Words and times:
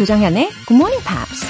조정현의 0.00 0.48
Good 0.66 0.76
Morning 0.76 1.04
Pops. 1.04 1.46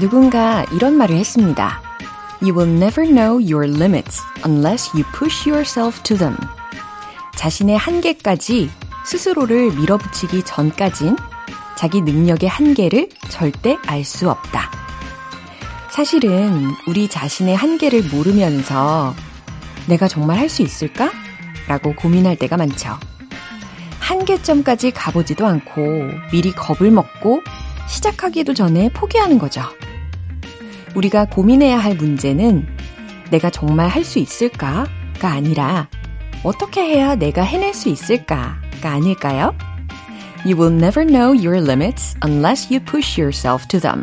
누군가 0.00 0.64
이런 0.72 0.96
말을 0.96 1.14
했습니다. 1.14 1.80
You 2.42 2.52
will 2.58 2.68
never 2.68 3.08
know 3.08 3.38
your 3.38 3.68
limits 3.68 4.20
unless 4.44 4.90
you 4.92 5.04
push 5.16 5.48
yourself 5.48 6.02
to 6.02 6.16
them. 6.16 6.36
자신의 7.36 7.76
한계까지 7.76 8.70
스스로를 9.06 9.70
밀어붙이기 9.70 10.42
전까진 10.42 11.14
자기 11.76 12.00
능력의 12.00 12.48
한계를 12.48 13.08
절대 13.28 13.76
알 13.86 14.02
수 14.02 14.28
없다. 14.28 14.83
사실은 15.94 16.74
우리 16.88 17.06
자신의 17.06 17.54
한계를 17.54 18.02
모르면서 18.12 19.14
내가 19.86 20.08
정말 20.08 20.38
할 20.38 20.48
수 20.48 20.62
있을까? 20.62 21.12
라고 21.68 21.94
고민할 21.94 22.34
때가 22.34 22.56
많죠. 22.56 22.98
한계점까지 24.00 24.90
가보지도 24.90 25.46
않고 25.46 26.10
미리 26.32 26.50
겁을 26.50 26.90
먹고 26.90 27.42
시작하기도 27.86 28.54
전에 28.54 28.88
포기하는 28.88 29.38
거죠. 29.38 29.62
우리가 30.96 31.26
고민해야 31.26 31.78
할 31.78 31.94
문제는 31.94 32.66
내가 33.30 33.50
정말 33.50 33.86
할 33.86 34.02
수 34.04 34.18
있을까가 34.18 35.28
아니라 35.28 35.86
어떻게 36.42 36.80
해야 36.80 37.14
내가 37.14 37.42
해낼 37.44 37.72
수 37.72 37.88
있을까가 37.88 38.90
아닐까요? 38.90 39.54
You 40.44 40.60
will 40.60 40.74
never 40.74 41.06
know 41.06 41.32
your 41.32 41.62
limits 41.64 42.16
unless 42.26 42.66
you 42.74 42.84
push 42.84 43.16
yourself 43.16 43.68
to 43.68 43.78
them. 43.78 44.02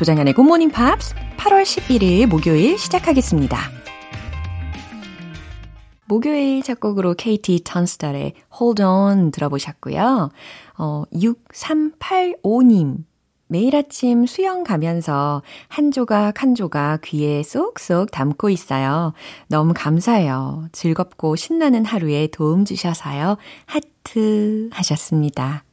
조장현의 0.00 0.32
Morning 0.38 0.74
Pops 0.74 1.14
8월 1.36 1.62
11일 1.62 2.24
목요일 2.24 2.78
시작하겠습니다. 2.78 3.58
목요일 6.06 6.62
첫 6.62 6.80
곡으로 6.80 7.12
KT 7.12 7.60
턴스tar의 7.64 8.32
Hold 8.58 8.82
On 8.82 9.30
들어보셨고요. 9.30 10.30
어, 10.78 11.02
6385님. 11.12 13.04
매일 13.48 13.76
아침 13.76 14.24
수영 14.24 14.64
가면서 14.64 15.42
한 15.68 15.90
조각 15.90 16.42
한 16.42 16.54
조각 16.54 17.02
귀에 17.02 17.42
쏙쏙 17.42 18.10
담고 18.10 18.48
있어요. 18.48 19.12
너무 19.48 19.74
감사해요. 19.76 20.68
즐겁고 20.72 21.36
신나는 21.36 21.84
하루에 21.84 22.28
도움 22.28 22.64
주셔서요. 22.64 23.36
하트 23.66 24.70
하셨습니다. 24.72 25.64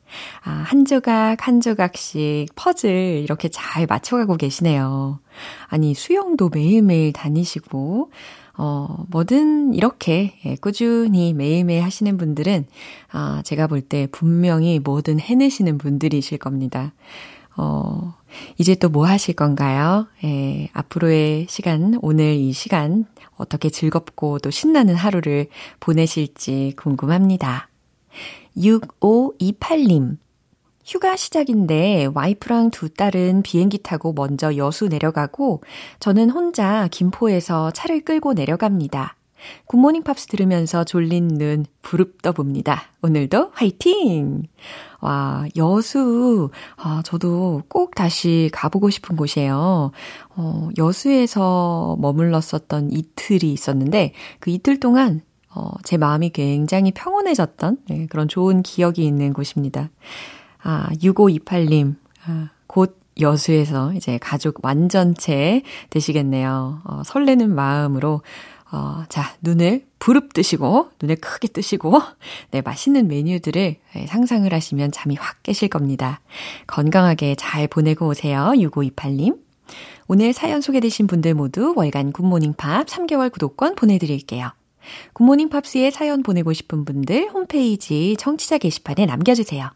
아, 0.43 0.51
한 0.51 0.85
조각 0.85 1.47
한 1.47 1.61
조각씩 1.61 2.49
퍼즐 2.55 3.21
이렇게 3.23 3.49
잘 3.49 3.85
맞춰가고 3.87 4.37
계시네요. 4.37 5.19
아니, 5.67 5.93
수영도 5.93 6.49
매일매일 6.49 7.13
다니시고, 7.13 8.11
어, 8.59 9.05
뭐든 9.09 9.73
이렇게 9.75 10.33
예, 10.45 10.55
꾸준히 10.55 11.33
매일매일 11.33 11.83
하시는 11.83 12.17
분들은, 12.17 12.65
아, 13.11 13.41
제가 13.45 13.67
볼 13.67 13.81
때 13.81 14.07
분명히 14.11 14.79
뭐든 14.79 15.19
해내시는 15.19 15.77
분들이실 15.77 16.37
겁니다. 16.39 16.93
어, 17.55 18.13
이제 18.57 18.75
또 18.75 18.89
뭐 18.89 19.05
하실 19.07 19.35
건가요? 19.35 20.07
예, 20.23 20.69
앞으로의 20.73 21.47
시간, 21.49 21.97
오늘 22.01 22.35
이 22.35 22.51
시간, 22.53 23.05
어떻게 23.35 23.69
즐겁고 23.69 24.39
또 24.39 24.49
신나는 24.51 24.95
하루를 24.95 25.47
보내실지 25.79 26.73
궁금합니다. 26.77 27.69
6528님. 28.57 30.17
휴가 30.85 31.17
시작인데 31.17 32.07
와이프랑 32.13 32.71
두 32.71 32.89
딸은 32.89 33.43
비행기 33.43 33.79
타고 33.79 34.13
먼저 34.13 34.55
여수 34.55 34.87
내려가고 34.87 35.61
저는 35.99 36.29
혼자 36.29 36.87
김포에서 36.89 37.71
차를 37.71 38.05
끌고 38.05 38.33
내려갑니다. 38.33 39.17
굿모닝 39.65 40.03
팝스 40.03 40.27
들으면서 40.27 40.83
졸린 40.83 41.27
눈 41.27 41.65
부릅 41.81 42.21
떠 42.21 42.31
봅니다. 42.31 42.83
오늘도 43.01 43.51
화이팅! 43.53 44.43
와, 44.99 45.45
여수, 45.55 46.49
아, 46.75 47.01
저도 47.05 47.61
꼭 47.67 47.93
다시 47.93 48.49
가보고 48.51 48.89
싶은 48.89 49.15
곳이에요. 49.15 49.91
어, 50.35 50.69
여수에서 50.77 51.97
머물렀었던 51.99 52.91
이틀이 52.91 53.53
있었는데, 53.53 54.13
그 54.39 54.49
이틀 54.49 54.79
동안, 54.79 55.21
어, 55.57 55.71
제 55.83 55.97
마음이 55.97 56.29
굉장히 56.29 56.91
평온해졌던 56.91 57.77
네, 57.89 58.05
그런 58.07 58.27
좋은 58.27 58.61
기억이 58.61 59.03
있는 59.03 59.33
곳입니다. 59.33 59.89
아, 60.61 60.89
6528님, 61.01 61.95
아, 62.25 62.49
곧 62.67 62.99
여수에서 63.19 63.93
이제 63.93 64.19
가족 64.19 64.63
완전체 64.63 65.63
되시겠네요. 65.89 66.81
어, 66.83 67.01
설레는 67.03 67.55
마음으로 67.55 68.21
어, 68.71 69.03
자, 69.09 69.33
눈을 69.41 69.85
부릅 69.97 70.33
뜨시고, 70.33 70.89
눈을 71.01 71.15
크게 71.15 71.47
뜨시고, 71.47 72.01
네, 72.51 72.61
맛있는 72.61 73.07
메뉴들을 73.07 73.77
네, 73.95 74.07
상상을 74.07 74.53
하시면 74.53 74.91
잠이 74.91 75.15
확 75.15 75.41
깨실 75.41 75.69
겁니다. 75.69 76.19
건강하게 76.67 77.35
잘 77.35 77.67
보내고 77.67 78.07
오세요. 78.07 78.51
6528님. 78.55 79.39
오늘 80.07 80.33
사연 80.33 80.61
소개되신 80.61 81.07
분들 81.07 81.33
모두 81.33 81.73
월간 81.75 82.11
굿모닝 82.11 82.53
팝 82.53 82.85
3개월 82.87 83.31
구독권 83.31 83.75
보내드릴게요. 83.75 84.51
굿모닝 85.13 85.49
팝스에 85.49 85.91
사연 85.91 86.23
보내고 86.23 86.53
싶은 86.53 86.85
분들 86.85 87.29
홈페이지 87.29 88.15
청취자 88.17 88.57
게시판에 88.57 89.05
남겨주세요. 89.05 89.69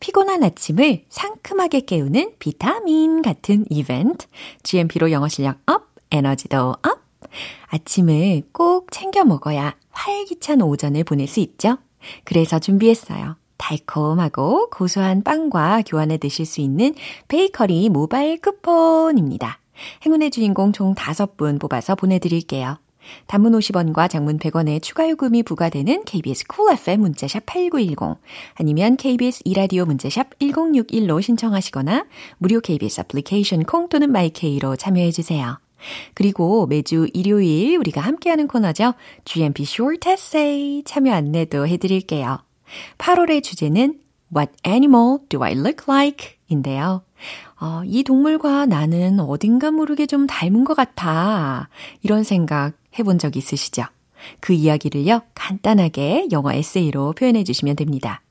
피곤한 0.00 0.42
아침을 0.42 1.04
상큼하게 1.08 1.80
깨우는 1.80 2.34
비타민 2.38 3.22
같은 3.22 3.64
이벤트. 3.70 4.26
GMP로 4.62 5.10
영어 5.10 5.28
실력 5.28 5.58
up, 5.66 5.88
에너지도 6.10 6.76
up. 6.82 6.98
아침을 7.66 8.42
꼭 8.52 8.90
챙겨 8.90 9.24
먹어야 9.24 9.74
활기찬 9.90 10.62
오전을 10.62 11.04
보낼 11.04 11.26
수 11.26 11.40
있죠. 11.40 11.78
그래서 12.24 12.58
준비했어요. 12.58 13.36
달콤하고 13.58 14.70
고소한 14.70 15.22
빵과 15.22 15.82
교환해 15.86 16.16
드실 16.16 16.46
수 16.46 16.60
있는 16.60 16.94
베이커리 17.26 17.88
모바일 17.90 18.40
쿠폰입니다. 18.40 19.58
행운의 20.06 20.30
주인공 20.30 20.72
총 20.72 20.94
5분 20.94 21.60
뽑아서 21.60 21.94
보내드릴게요. 21.94 22.78
단문 23.26 23.52
50원과 23.52 24.10
장문 24.10 24.38
100원의 24.38 24.82
추가 24.82 25.08
요금이 25.08 25.42
부과되는 25.42 26.04
KBS 26.04 26.46
쿨 26.46 26.56
cool 26.56 26.78
FM 26.78 27.00
문자샵 27.00 27.46
8910 27.46 28.18
아니면 28.54 28.96
KBS 28.96 29.42
이라디오 29.44 29.84
문자샵 29.84 30.38
1061로 30.38 31.22
신청하시거나 31.22 32.06
무료 32.38 32.60
KBS 32.60 33.00
애플리케이션 33.02 33.64
콩 33.64 33.88
또는 33.88 34.10
마이케이로 34.10 34.76
참여해 34.76 35.10
주세요. 35.10 35.58
그리고 36.14 36.66
매주 36.66 37.08
일요일 37.14 37.78
우리가 37.78 38.00
함께하는 38.00 38.48
코너죠. 38.48 38.94
GMP 39.24 39.62
Short 39.62 40.08
Essay 40.08 40.82
참여 40.84 41.12
안내도 41.12 41.66
해드릴게요. 41.66 42.38
8월의 42.98 43.42
주제는 43.42 44.00
What 44.34 44.52
animal 44.66 45.18
do 45.28 45.42
I 45.42 45.52
look 45.52 45.84
like? 45.88 46.36
인데요. 46.48 47.02
어, 47.60 47.82
이 47.84 48.04
동물과 48.04 48.66
나는 48.66 49.18
어딘가 49.20 49.70
모르게 49.70 50.06
좀 50.06 50.26
닮은 50.26 50.64
것 50.64 50.74
같아. 50.74 51.68
이런 52.02 52.22
생각 52.22 52.74
해본 52.98 53.18
적 53.18 53.36
있으시죠? 53.36 53.84
그 54.40 54.52
이야기를요, 54.52 55.22
간단하게 55.34 56.28
영어 56.32 56.52
에세이로 56.52 57.12
표현해 57.12 57.44
주시면 57.44 57.76
됩니다. 57.76 58.22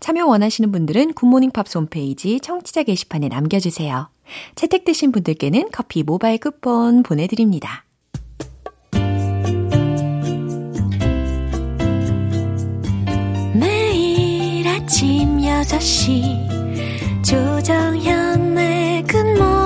참여 0.00 0.26
원하시는 0.26 0.72
분들은 0.72 1.14
굿모닝 1.14 1.50
팝스 1.52 1.78
홈페이지 1.78 2.40
청취자 2.40 2.82
게시판에 2.82 3.28
남겨주세요. 3.28 4.08
채택되신 4.54 5.12
분들께는 5.12 5.70
커피 5.72 6.02
모바일 6.02 6.38
쿠폰 6.38 7.02
보내드립니다. 7.02 7.84
매일 13.54 14.66
아침 14.66 15.38
6시 15.38 17.22
조정현의 17.24 18.51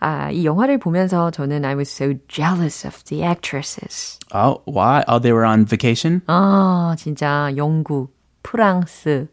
아, 0.00 0.32
이 0.32 0.44
영화를 0.44 0.78
보면서 0.78 1.30
저는 1.30 1.64
I 1.64 1.76
was 1.76 1.88
so 1.88 2.14
jealous 2.26 2.84
of 2.84 3.04
the 3.04 3.22
actresses. 3.22 4.18
Oh, 4.34 4.62
why? 4.66 5.04
Oh, 5.06 5.20
they 5.20 5.30
were 5.32 5.46
on 5.46 5.64
vacation? 5.64 6.22
아, 6.26 6.96
진짜 6.98 7.52
영국, 7.56 8.12
프랑스, 8.42 9.28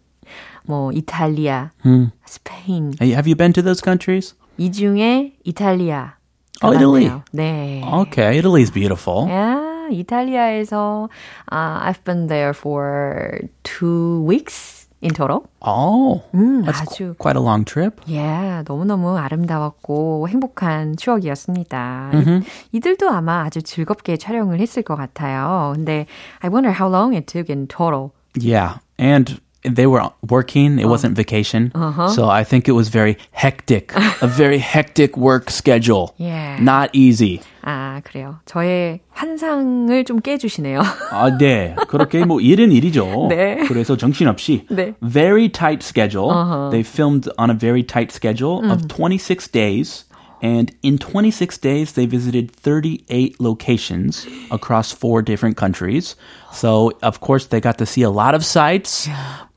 뭐 0.67 0.91
이탈리아, 0.91 1.71
Hmm. 1.83 2.11
스페인 2.25 2.93
have 3.01 3.25
you 3.27 3.35
been 3.35 3.53
to 3.53 3.63
those 3.63 3.81
countries? 3.83 4.35
이 4.57 4.71
중에 4.71 5.33
이탈리아. 5.43 6.15
어, 6.61 6.73
이탈리. 6.73 7.11
네. 7.31 7.81
Okay, 7.85 8.37
Italy's 8.39 8.71
beautiful. 8.73 9.29
야, 9.31 9.87
이탈리아에서 9.91 11.07
uh, 11.51 11.79
I've 11.87 12.03
been 12.03 12.27
there 12.27 12.51
for 12.53 13.39
two 13.63 14.23
weeks 14.27 14.87
in 15.01 15.13
total. 15.13 15.43
Oh, 15.61 16.23
음, 16.33 16.65
that's 16.65 16.81
아주 16.81 17.13
qu- 17.13 17.17
quite 17.19 17.37
a 17.37 17.43
long 17.43 17.63
trip. 17.63 18.01
예, 18.09 18.63
너무너무 18.67 19.15
아름다웠고 19.17 20.27
행복한 20.27 20.97
추억이었습니다. 20.97 22.11
이, 22.15 22.41
이들도 22.71 23.07
아마 23.09 23.43
아주 23.43 23.61
즐겁게 23.61 24.17
촬영을 24.17 24.59
했을 24.59 24.81
것 24.81 24.95
같아요. 24.95 25.73
근데 25.75 26.07
I 26.41 26.49
wonder 26.49 26.73
how 26.73 26.89
long 26.91 27.15
it 27.15 27.27
took 27.31 27.49
in 27.53 27.67
total. 27.67 28.09
Yeah, 28.39 28.79
and 28.99 29.39
they 29.66 29.86
were 29.86 30.02
working. 30.28 30.78
It 30.78 30.86
wasn't 30.86 31.14
vacation, 31.16 31.70
so 32.14 32.28
I 32.28 32.42
think 32.44 32.69
it 32.69 32.72
was 32.72 32.88
very 32.88 33.16
hectic. 33.30 33.92
a 34.20 34.26
very 34.26 34.58
hectic 34.58 35.16
work 35.16 35.50
schedule. 35.50 36.14
Yeah. 36.19 36.58
Not 36.60 36.90
easy. 36.92 37.40
아, 37.64 38.00
그래요. 38.02 38.40
저의 38.44 39.00
환상을 39.10 40.04
좀 40.04 40.19
깨주시네요. 40.20 40.80
아, 41.12 41.38
네. 41.38 41.76
그렇게 41.86 42.24
뭐 42.24 42.40
일은 42.40 42.72
일이죠. 42.72 43.28
네. 43.28 43.58
그래서 43.69 43.96
정신없이 43.96 44.66
네. 44.69 44.94
very 45.00 45.48
tight 45.48 45.84
schedule. 45.84 46.28
They 46.70 46.82
filmed 46.82 47.28
on 47.38 47.50
a 47.50 47.54
very 47.54 47.84
tight 47.84 48.10
schedule 48.10 48.69
of 48.69 48.88
26 48.88 49.46
days. 49.52 50.04
And 50.42 50.74
in 50.82 50.98
26 50.98 51.58
days, 51.58 51.92
they 51.92 52.04
visited 52.06 52.50
38 52.50 53.40
locations 53.40 54.26
across 54.50 54.90
four 54.90 55.22
different 55.22 55.56
countries. 55.56 56.16
So, 56.52 56.90
of 57.00 57.20
course, 57.20 57.46
they 57.46 57.60
got 57.60 57.78
to 57.78 57.86
see 57.86 58.02
a 58.02 58.10
lot 58.10 58.34
of 58.34 58.44
sights, 58.44 59.08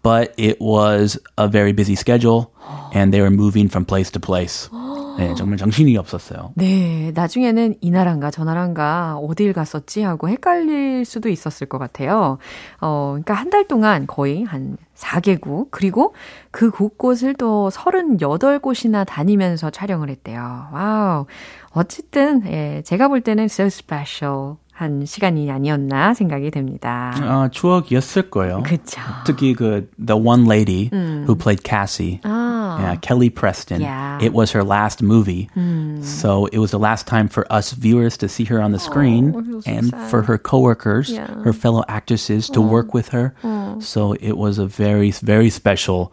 but 0.04 0.36
it 0.38 0.62
was 0.62 1.18
a 1.40 1.48
very 1.48 1.72
busy 1.74 1.96
schedule 1.96 2.52
and 2.94 3.12
they 3.12 3.22
were 3.22 3.32
moving 3.32 3.68
from 3.68 3.86
place 3.86 4.12
to 4.12 4.20
place. 4.20 4.70
네, 5.18 5.34
정말 5.34 5.58
정신이 5.58 5.96
없었어요. 5.98 6.52
네, 6.56 7.12
나중에는 7.16 7.76
이 7.80 7.90
나라인가 7.90 8.30
저 8.32 8.44
나라인가 8.44 9.16
어딜 9.18 9.54
갔었지 9.54 10.02
하고 10.04 10.28
헷갈릴 10.28 11.06
수도 11.06 11.30
있었을 11.30 11.68
것 11.68 11.78
같아요. 11.78 12.38
어, 12.82 13.12
그러니까 13.14 13.34
한 13.34 13.50
달 13.50 13.66
동안 13.66 14.06
거의 14.08 14.44
한 14.44 14.76
4개국 15.01 15.69
그리고 15.71 16.15
그 16.51 16.71
곳곳을 16.71 17.35
또 17.35 17.71
38곳이나 17.73 19.07
다니면서 19.07 19.71
촬영을 19.71 20.11
했대요. 20.11 20.69
와우. 20.73 21.27
어쨌든 21.73 22.43
예, 22.47 22.83
제가 22.85 23.09
볼 23.09 23.21
때는 23.21 23.45
so 23.45 23.67
special 23.67 24.57
한 24.73 25.05
시간이 25.05 25.51
아니었나 25.51 26.15
생각이 26.15 26.51
됩니다. 26.51 27.13
아, 27.17 27.49
추억이었을 27.53 28.31
거예요. 28.31 28.63
그쵸. 28.63 28.99
특히 29.27 29.53
그 29.53 29.91
the 30.05 30.19
one 30.19 30.47
lady 30.47 30.89
who 30.91 31.37
played 31.37 31.63
Cassie. 31.63 32.19
아, 32.23 32.60
Yeah, 32.80 32.96
Kelly 33.02 33.30
Preston. 33.30 33.82
Yeah. 33.82 34.20
It 34.22 34.34
was 34.34 34.52
her 34.52 34.64
last 34.64 35.02
movie. 35.04 35.50
So 36.02 36.48
it 36.52 36.60
was 36.60 36.72
the 36.72 36.80
last 36.80 37.08
time 37.08 37.28
for 37.28 37.46
us 37.52 37.72
viewers 37.74 38.18
to 38.18 38.28
see 38.30 38.46
her 38.46 38.62
on 38.62 38.72
the 38.72 38.80
screen 38.80 39.36
I 39.36 39.42
feel 39.44 39.62
so 39.62 39.72
and 39.72 39.86
sad. 39.92 40.10
for 40.10 40.22
her 40.24 40.38
coworkers, 40.38 41.10
Yeah. 41.12 41.28
her 41.44 41.54
fellow 41.54 41.84
actresses 41.88 42.50
to 42.50 42.62
work 42.62 42.94
with 42.94 43.10
her. 43.10 43.34
So 43.80 44.14
it 44.22 44.38
was 44.38 44.58
a 44.58 44.66
very, 44.66 45.12
very 45.12 45.50
special, 45.50 46.12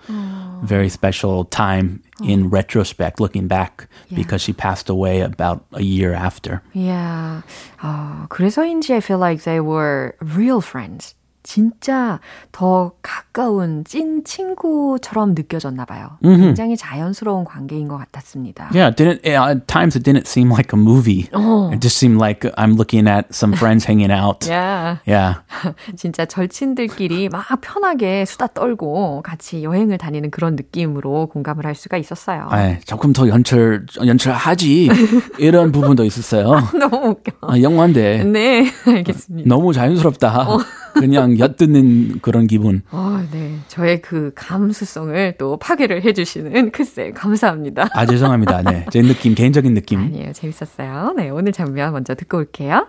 very 0.63 0.89
special 0.89 1.45
time 1.47 2.03
in 2.23 2.51
retrospect, 2.51 3.19
looking 3.21 3.47
back, 3.49 3.87
because 4.15 4.43
she 4.43 4.53
passed 4.53 4.89
away 4.89 5.21
about 5.23 5.65
a 5.73 5.83
year 5.83 6.13
after. 6.15 6.63
Yeah. 6.73 7.43
어, 7.83 8.27
그래서인지 8.29 8.95
I 8.95 9.01
feel 9.01 9.19
like 9.19 9.43
they 9.45 9.61
were 9.61 10.15
real 10.21 10.61
friends. 10.61 11.15
진짜 11.48 12.20
더 12.52 12.92
가까운 13.02 13.86
찐 13.86 14.26
친구처럼 14.26 15.34
느껴졌나 15.34 15.86
봐요. 15.86 16.18
굉장히 16.22 16.76
자연스러운 16.76 17.46
관계인 17.46 17.88
것 17.88 17.98
같았습니다. 17.98 18.70
Yeah, 18.74 18.94
didn't 18.94 19.26
at 19.26 19.66
times 19.66 19.96
it 19.96 20.04
didn't 20.04 20.28
seem 20.28 20.52
like 20.52 20.74
a 20.74 20.78
movie. 20.78 21.30
It 21.72 21.80
just 21.80 21.96
seemed 21.98 22.20
like 22.20 22.44
I'm 22.58 22.76
looking 22.76 23.08
at 23.08 23.34
some 23.34 23.54
friends 23.54 23.88
hanging 23.88 24.12
out. 24.12 24.46
Yeah. 24.58 24.98
Yeah. 25.08 25.36
진짜 25.96 26.26
절친들끼리 26.26 27.30
막 27.30 27.46
편하게 27.62 28.26
수다 28.26 28.48
떨고 28.48 29.22
같이 29.24 29.64
여행을 29.64 29.98
다니는 29.98 30.32
그런 30.32 30.56
느낌으로 30.58 31.28
공감을 31.28 31.66
할 31.66 31.76
수가 31.76 31.98
있었어요. 31.98 32.48
아, 32.50 32.78
조금 32.86 33.14
더 33.14 33.28
연출 33.30 33.86
연출하지 34.04 34.90
이런 35.40 35.72
부분도 35.72 36.04
있었어요. 36.04 36.60
너무 36.78 37.10
웃겨. 37.12 37.32
아, 37.42 37.62
영화인데 37.62 38.24
네, 38.26 38.66
알겠습니다. 38.86 39.48
너무 39.48 39.72
자연스럽다. 39.72 40.58
그냥 41.00 41.38
엿듣는 41.40 42.20
그런 42.22 42.48
기분. 42.48 42.82
어, 42.92 43.24
네. 43.32 43.56
저의 43.68 44.02
그 44.02 44.32
감수성을 44.36 45.36
또 45.38 45.58
파괴를 45.58 46.04
해주시는 46.04 46.72
크쌤, 46.72 47.14
감사합니다. 47.14 47.90
아 47.94 48.06
죄송합니다. 48.06 48.64
네, 48.64 48.86
제 48.92 49.02
느낌 49.02 49.36
개인적인 49.36 49.74
느낌. 49.74 50.00
아니에요. 50.00 50.34
재밌었어요. 50.34 51.14
네, 51.16 51.30
오늘 51.30 51.52
장면 51.52 51.94
먼저 51.94 52.16
듣고 52.16 52.38
올게요. 52.38 52.88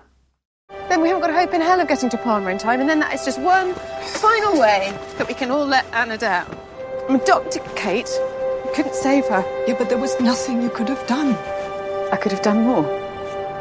Then 0.89 1.03
we 1.03 1.09
haven't 1.09 1.21
got 1.21 1.31
a 1.31 1.35
hope 1.37 1.53
in 1.55 1.61
hell 1.61 1.81
of 1.81 1.89
getting 1.89 2.09
to 2.11 2.17
Palmer 2.19 2.51
in 2.51 2.59
time, 2.59 2.81
and 2.81 2.89
then 2.89 3.01
that 3.01 3.13
is 3.13 3.25
just 3.25 3.39
one 3.41 3.75
final 4.01 4.59
way 4.59 4.93
that 5.19 5.29
we 5.29 5.35
can 5.35 5.51
all 5.51 5.67
let 5.67 5.85
Anna 5.93 6.17
down. 6.17 6.47
I 7.09 7.13
mean, 7.13 7.21
Dr. 7.27 7.61
Kate, 7.77 8.09
you 8.65 8.73
couldn't 8.75 8.95
save 8.95 9.27
her. 9.29 9.45
Yeah, 9.67 9.77
but 9.79 9.89
there 9.89 9.99
was 10.01 10.19
nothing 10.21 10.63
you 10.63 10.71
could 10.71 10.89
have 10.89 11.05
done. 11.07 11.37
I 12.13 12.17
could 12.17 12.33
have 12.33 12.43
done 12.43 12.65
more. 12.65 12.85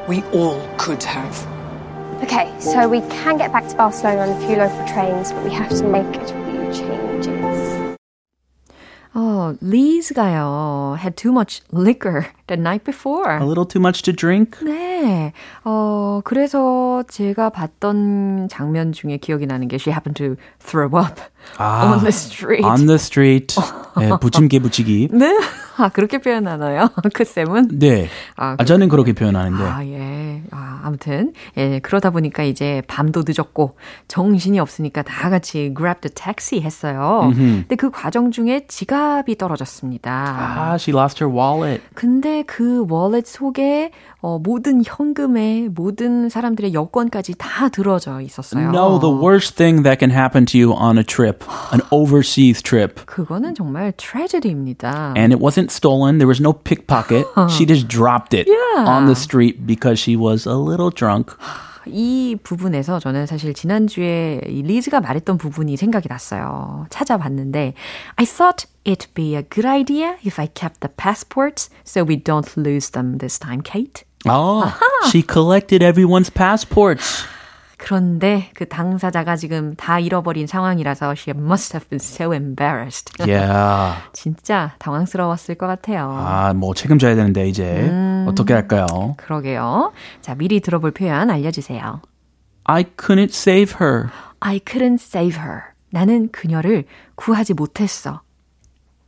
We 0.08 0.24
all 0.32 0.60
could 0.78 1.04
have. 1.04 1.36
Okay, 2.23 2.53
so 2.61 2.89
we 2.89 3.01
can 3.09 3.37
get 3.37 3.53
back 3.53 3.67
to 3.69 3.75
Barcelona 3.77 4.23
on 4.23 4.29
a 4.31 4.47
few 4.47 4.57
local 4.57 4.87
trains, 4.87 5.33
but 5.33 5.43
we 5.45 5.51
have 5.51 5.71
to 5.71 5.85
make 5.85 6.07
a 6.17 6.27
few 6.27 6.73
changes. 6.73 7.97
어, 9.15 9.55
Lee's가요, 9.63 10.97
had 10.97 11.17
too 11.17 11.33
much 11.33 11.61
liquor 11.71 12.29
the 12.48 12.60
night 12.60 12.84
before. 12.84 13.30
A 13.38 13.46
little 13.46 13.66
too 13.66 13.80
much 13.80 14.02
to 14.04 14.14
drink. 14.14 14.60
네. 14.64 15.34
어, 15.64 16.22
그래서 16.24 17.04
제가 17.08 17.50
봤던 17.50 18.48
장면 18.50 18.92
중에 18.92 19.18
기억이 19.18 19.46
나는 19.46 19.68
게 19.68 19.76
she 19.76 19.94
happened 19.94 20.18
to 20.18 20.36
throw 20.60 20.88
up 20.98 21.22
아, 21.58 21.92
on 21.94 22.00
the 22.00 22.10
street. 22.10 22.66
On 22.66 22.88
the 22.88 22.96
street. 22.96 23.56
네, 23.98 24.10
부침개 24.20 24.60
부치기. 24.60 25.10
네? 25.12 25.38
아, 25.78 25.90
그렇게 25.90 26.20
표현하나요? 26.20 26.90
그 27.14 27.24
쌤은? 27.24 27.80
네. 27.80 28.10
아, 28.36 28.56
아, 28.58 28.64
저는 28.64 28.90
그렇게 28.90 29.14
표현하는데. 29.14 29.64
아, 29.64 29.86
예. 29.86 30.42
아, 30.52 30.82
아무튼, 30.84 31.34
예, 31.58 31.80
그러다 31.80 32.10
보니까 32.10 32.44
이제 32.44 32.82
밤도 32.88 33.24
늦었고, 33.28 33.78
정신이 34.08 34.60
없으니까 34.60 35.04
다 35.04 35.30
같이 35.30 35.74
grab 35.76 36.02
the 36.02 36.14
taxi 36.14 36.64
했어요. 36.64 37.32
근데 37.34 37.76
그 37.76 37.90
과정 37.92 38.32
중에 38.32 38.66
지갑이 38.68 39.38
떨어졌습니다. 39.38 40.12
아, 40.12 40.76
she 40.76 40.98
lost 40.98 41.24
her 41.24 41.36
wallet. 41.36 41.84
근데 41.94 42.37
그 42.44 42.86
월렛 42.90 43.26
속에 43.26 43.92
어, 44.22 44.40
모든 44.40 44.84
현금에 44.86 45.70
모든 45.74 46.30
사람들의 46.30 46.74
여권까지 46.74 47.36
다 47.38 47.70
들어져 47.70 48.22
있었어요. 48.22 48.70
No, 48.70 49.00
the 49.00 49.14
worst 49.14 49.56
thing 49.56 49.84
that 49.84 50.00
can 50.00 50.12
happen 50.12 50.46
to 50.48 50.60
you 50.60 50.74
on 50.74 50.98
a 50.98 51.04
trip, 51.04 51.44
an 51.74 51.82
overseas 51.92 52.62
trip. 52.62 53.06
그거는 53.06 53.56
정말 53.56 53.94
트레저디입니다. 53.98 55.14
And 55.18 55.34
it 55.34 55.42
wasn't 55.42 55.72
stolen. 55.72 56.18
There 56.18 56.28
was 56.28 56.40
no 56.42 56.54
pickpocket. 56.54 57.26
She 57.50 57.66
just 57.66 57.88
dropped 57.88 58.34
it 58.38 58.48
Yeah. 58.48 58.86
on 58.88 59.06
the 59.06 59.16
street 59.16 59.66
because 59.66 60.00
she 60.00 60.16
was 60.18 60.48
a 60.48 60.58
little 60.58 60.90
drunk. 60.92 61.36
이 61.92 62.36
부분에서 62.42 63.00
저는 63.00 63.26
사실 63.26 63.54
지난주에 63.54 64.42
이 64.48 64.62
리즈가 64.62 65.00
말했던 65.00 65.38
부분이 65.38 65.78
생각이 65.78 66.08
났어요. 66.10 66.86
찾아봤는데 66.90 67.74
I 68.16 68.26
thought 68.26 68.68
it'd 68.86 69.14
be 69.14 69.36
a 69.36 69.44
good 69.44 69.68
idea 69.68 70.16
if 70.26 70.40
I 70.40 70.48
kept 70.48 70.82
the 70.82 70.90
passports 70.96 71.70
so 71.86 72.04
we 72.04 72.18
don't 72.22 72.48
lose 72.58 72.92
them 72.92 73.18
this 73.20 73.40
time, 73.40 73.62
Kate. 73.62 74.04
Oh, 74.28 74.78
she 75.12 75.22
collected 75.22 75.82
everyone's 75.82 76.30
passports. 76.30 77.26
그런데 77.78 78.50
그 78.56 78.68
당사자가 78.68 79.36
지금 79.36 79.76
다 79.76 80.00
잃어버린 80.00 80.48
상황이라서 80.48 81.12
she 81.16 81.38
must 81.38 81.76
have 81.76 81.88
been 81.90 82.00
so 82.02 82.34
embarrassed. 82.34 83.14
Yeah. 83.20 84.02
진짜 84.14 84.74
당황스러웠을 84.80 85.56
것 85.56 85.68
같아요. 85.68 86.10
아, 86.12 86.54
뭐 86.54 86.74
책임져야 86.74 87.16
되는데 87.16 87.48
이제 87.48 87.88
음, 87.88 88.26
어떻게 88.28 88.54
할까요? 88.54 88.86
그러게요. 89.18 89.94
자, 90.22 90.34
미리 90.36 90.60
들어볼 90.60 90.92
표현 90.92 91.30
알려주세요. 91.30 92.02
I 92.64 92.84
couldn't 92.84 93.30
save 93.30 93.76
her. 93.80 94.10
I 94.40 94.60
couldn't 94.60 94.96
save 94.96 95.40
her. 95.40 95.62
나는 95.92 96.30
그녀를 96.32 96.86
구하지 97.16 97.54
못했어. 97.54 98.22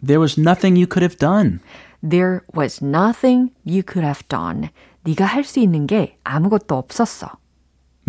There 0.06 0.22
was 0.22 0.40
nothing 0.40 0.78
you 0.78 0.88
could 0.90 1.04
have 1.04 1.18
done. 1.18 1.60
There 2.08 2.42
was 2.56 2.84
nothing 2.84 3.52
you 3.68 3.82
could 3.86 4.06
have 4.06 4.22
done. 4.30 4.70
네가 5.04 5.26
할 5.26 5.44
수 5.44 5.60
있는 5.60 5.88
게 5.88 6.18
아무것도 6.24 6.76
없었어. 6.78 7.32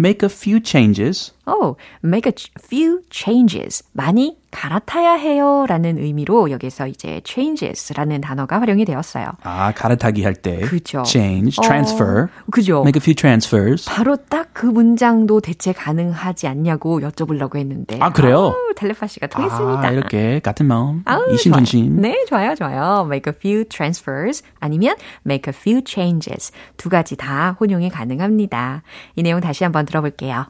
Make 0.01 0.23
a 0.23 0.31
few 0.31 0.61
changes. 0.61 1.33
Oh, 1.51 1.77
make 2.05 2.31
a 2.31 2.35
few 2.63 3.01
changes. 3.11 3.83
많이 3.93 4.39
갈아타야 4.53 5.13
해요 5.13 5.65
라는 5.69 5.97
의미로 5.99 6.51
여기서 6.51 6.89
이제 6.89 7.21
changes라는 7.25 8.21
단어가 8.21 8.61
활용이 8.61 8.85
되었어요. 8.85 9.27
아, 9.43 9.73
갈아타기 9.73 10.25
할 10.25 10.35
때. 10.35 10.59
그죠. 10.61 11.03
change, 11.05 11.57
transfer. 11.63 12.25
어, 12.25 12.29
그죠. 12.51 12.81
make 12.81 12.99
a 12.99 13.03
few 13.03 13.15
transfers. 13.15 13.89
바로 13.89 14.17
딱 14.17 14.51
그 14.53 14.67
문장도 14.67 15.41
대체 15.41 15.73
가능하지 15.73 16.47
않냐고 16.49 17.01
여쭤보려고 17.01 17.57
했는데. 17.57 17.97
아, 18.01 18.13
그래요? 18.13 18.53
아우, 18.55 18.75
텔레파시가 18.77 19.29
통했습니다. 19.29 19.81
아, 19.89 19.91
이렇게 19.91 20.41
같은 20.41 20.67
마음. 20.67 21.03
아우, 21.07 21.33
이심전심. 21.33 22.01
네, 22.01 22.25
좋아요, 22.29 22.55
좋아요. 22.55 23.05
make 23.07 23.33
a 23.33 23.35
few 23.37 23.65
transfers 23.65 24.43
아니면 24.59 24.97
make 25.25 25.51
a 25.51 25.57
few 25.57 25.83
changes. 25.87 26.53
두 26.77 26.89
가지 26.91 27.17
다 27.17 27.57
혼용이 27.59 27.89
가능합니다. 27.89 28.83
이 29.17 29.23
내용 29.23 29.41
다시 29.41 29.65
한번 29.65 29.87
들어볼게요. 29.87 30.47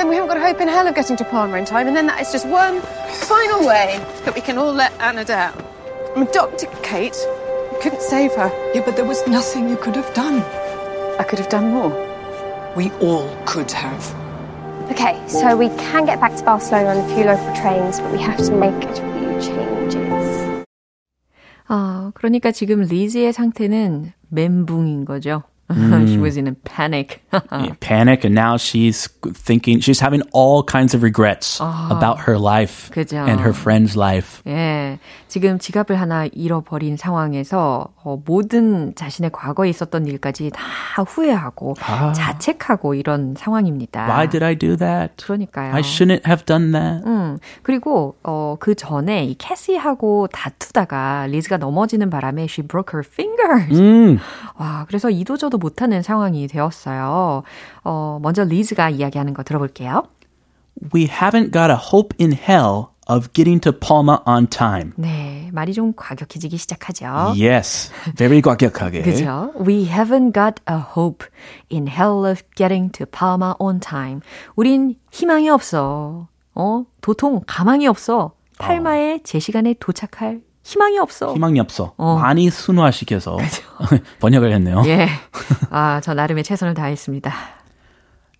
Then 0.00 0.08
we 0.08 0.14
haven't 0.14 0.28
got 0.28 0.36
a 0.36 0.40
hope 0.40 0.60
in 0.60 0.68
hell 0.68 0.86
of 0.86 0.94
getting 0.94 1.16
to 1.16 1.24
Parma 1.24 1.56
in 1.56 1.64
time, 1.64 1.88
and 1.88 1.96
then 1.96 2.06
that 2.06 2.20
is 2.20 2.30
just 2.30 2.46
one 2.46 2.82
final 3.28 3.66
way 3.66 3.98
that 4.24 4.34
we 4.34 4.42
can 4.42 4.58
all 4.58 4.72
let 4.72 4.92
Anna 5.00 5.24
down. 5.24 5.56
I 6.14 6.20
mean, 6.20 6.28
Dr. 6.32 6.66
Kate, 6.82 7.16
you 7.72 7.78
couldn't 7.80 8.02
save 8.02 8.34
her. 8.34 8.50
Yeah, 8.74 8.82
but 8.84 8.96
there 8.96 9.06
was 9.06 9.26
nothing 9.26 9.70
you 9.70 9.76
could 9.76 9.96
have 9.96 10.12
done. 10.12 10.42
I 11.18 11.24
could 11.24 11.38
have 11.38 11.48
done 11.48 11.70
more. 11.72 11.92
We 12.76 12.90
all 13.00 13.26
could 13.46 13.72
have. 13.72 14.14
Okay, 14.90 15.18
so 15.28 15.56
we 15.56 15.70
can 15.70 16.04
get 16.04 16.20
back 16.20 16.36
to 16.36 16.44
Barcelona 16.44 16.90
on 16.90 16.98
a 16.98 17.14
few 17.14 17.24
local 17.24 17.54
trains, 17.56 17.98
but 17.98 18.12
we 18.12 18.20
have 18.20 18.36
to 18.36 18.52
make 18.52 18.76
a 18.84 18.94
few 18.94 19.40
changes. 19.40 20.64
아, 21.68 22.12
그러니까 22.14 22.52
지금 22.52 22.82
리즈의 22.82 23.32
상태는 23.32 24.12
멘붕인 24.28 25.04
거죠. 25.04 25.42
Mm. 25.73 26.07
she 26.07 26.17
was 26.17 26.37
in 26.37 26.47
a 26.47 26.53
panic. 26.63 27.21
yeah, 27.33 27.75
panic, 27.79 28.23
and 28.23 28.35
now 28.35 28.57
she's 28.57 29.07
thinking, 29.33 29.79
she's 29.79 29.99
having 29.99 30.21
all 30.31 30.63
kinds 30.63 30.93
of 30.93 31.03
regrets 31.03 31.59
oh, 31.61 31.87
about 31.91 32.19
her 32.21 32.37
life 32.37 32.89
그죠. 32.91 33.17
and 33.27 33.39
her 33.39 33.53
friend's 33.53 33.95
life. 33.95 34.41
예, 34.47 34.99
지금 35.27 35.59
지갑을 35.59 35.99
하나 35.99 36.25
잃어버린 36.25 36.97
상황에서 36.97 37.89
어, 38.03 38.21
모든 38.25 38.93
자신의 38.95 39.31
과거에 39.31 39.69
있었던 39.69 40.05
일까지 40.07 40.51
다 40.53 41.03
후회하고 41.03 41.75
아. 41.87 42.13
자책하고 42.13 42.95
이런 42.95 43.35
상황입니다. 43.37 44.07
Why 44.07 44.27
did 44.27 44.43
I 44.43 44.55
do 44.55 44.75
that? 44.77 45.23
그러니까요. 45.23 45.73
I 45.73 45.81
shouldn't 45.81 46.25
have 46.27 46.45
done 46.45 46.71
that. 46.71 47.05
음, 47.05 47.37
그리고 47.63 48.15
어, 48.23 48.57
그 48.59 48.75
전에 48.75 49.25
이 49.25 49.35
캐시하고 49.37 50.27
다투다가 50.31 51.27
리즈가 51.27 51.57
넘어지는 51.57 52.09
바람에 52.09 52.43
she 52.43 52.67
broke 52.67 52.93
her 52.93 53.05
fingers. 53.07 53.79
음. 53.79 54.17
와, 54.57 54.85
그래서 54.87 55.09
이도저도 55.09 55.57
못하는 55.61 56.01
상황이 56.01 56.47
되었어요. 56.47 57.43
어, 57.83 58.19
먼저 58.21 58.43
리즈가 58.43 58.89
이야기하는 58.89 59.33
거 59.33 59.43
들어볼게요. 59.43 60.03
We 60.93 61.07
haven't 61.07 61.51
got 61.51 61.69
a 61.71 61.77
hope 61.77 62.15
in 62.19 62.33
hell 62.33 62.87
of 63.07 63.29
getting 63.33 63.61
to 63.61 63.71
Palma 63.71 64.17
on 64.25 64.47
time. 64.47 64.93
네, 64.95 65.49
말이 65.53 65.73
좀 65.73 65.93
과격해지기 65.95 66.57
시작하죠. 66.57 67.33
Yes, 67.37 67.91
very 68.15 68.41
과격하게. 68.41 69.01
그죠? 69.01 69.53
We 69.59 69.87
haven't 69.87 70.33
got 70.33 70.61
a 70.69 70.77
hope 70.77 71.27
in 71.71 71.87
hell 71.87 72.25
of 72.25 72.43
getting 72.55 72.91
to 72.93 73.05
Palma 73.05 73.53
on 73.59 73.79
time. 73.79 74.21
우린 74.55 74.95
희망이 75.11 75.49
없어. 75.49 76.27
어, 76.55 76.85
도통 77.01 77.41
가망이 77.45 77.87
없어. 77.87 78.33
팔마에 78.57 79.15
어. 79.15 79.19
제 79.23 79.39
시간에 79.39 79.75
도착할 79.79 80.41
희망이 80.63 80.99
없어. 80.99 81.33
희망이 81.33 81.59
없어. 81.59 81.93
어. 81.97 82.17
많이 82.17 82.49
순화시켜서 82.49 83.37
번역을 84.19 84.51
했네요. 84.53 84.83
예. 84.85 85.07
아, 85.69 85.99
저 86.03 86.13
나름의 86.13 86.43
최선을 86.43 86.73
다했습니다. 86.73 87.31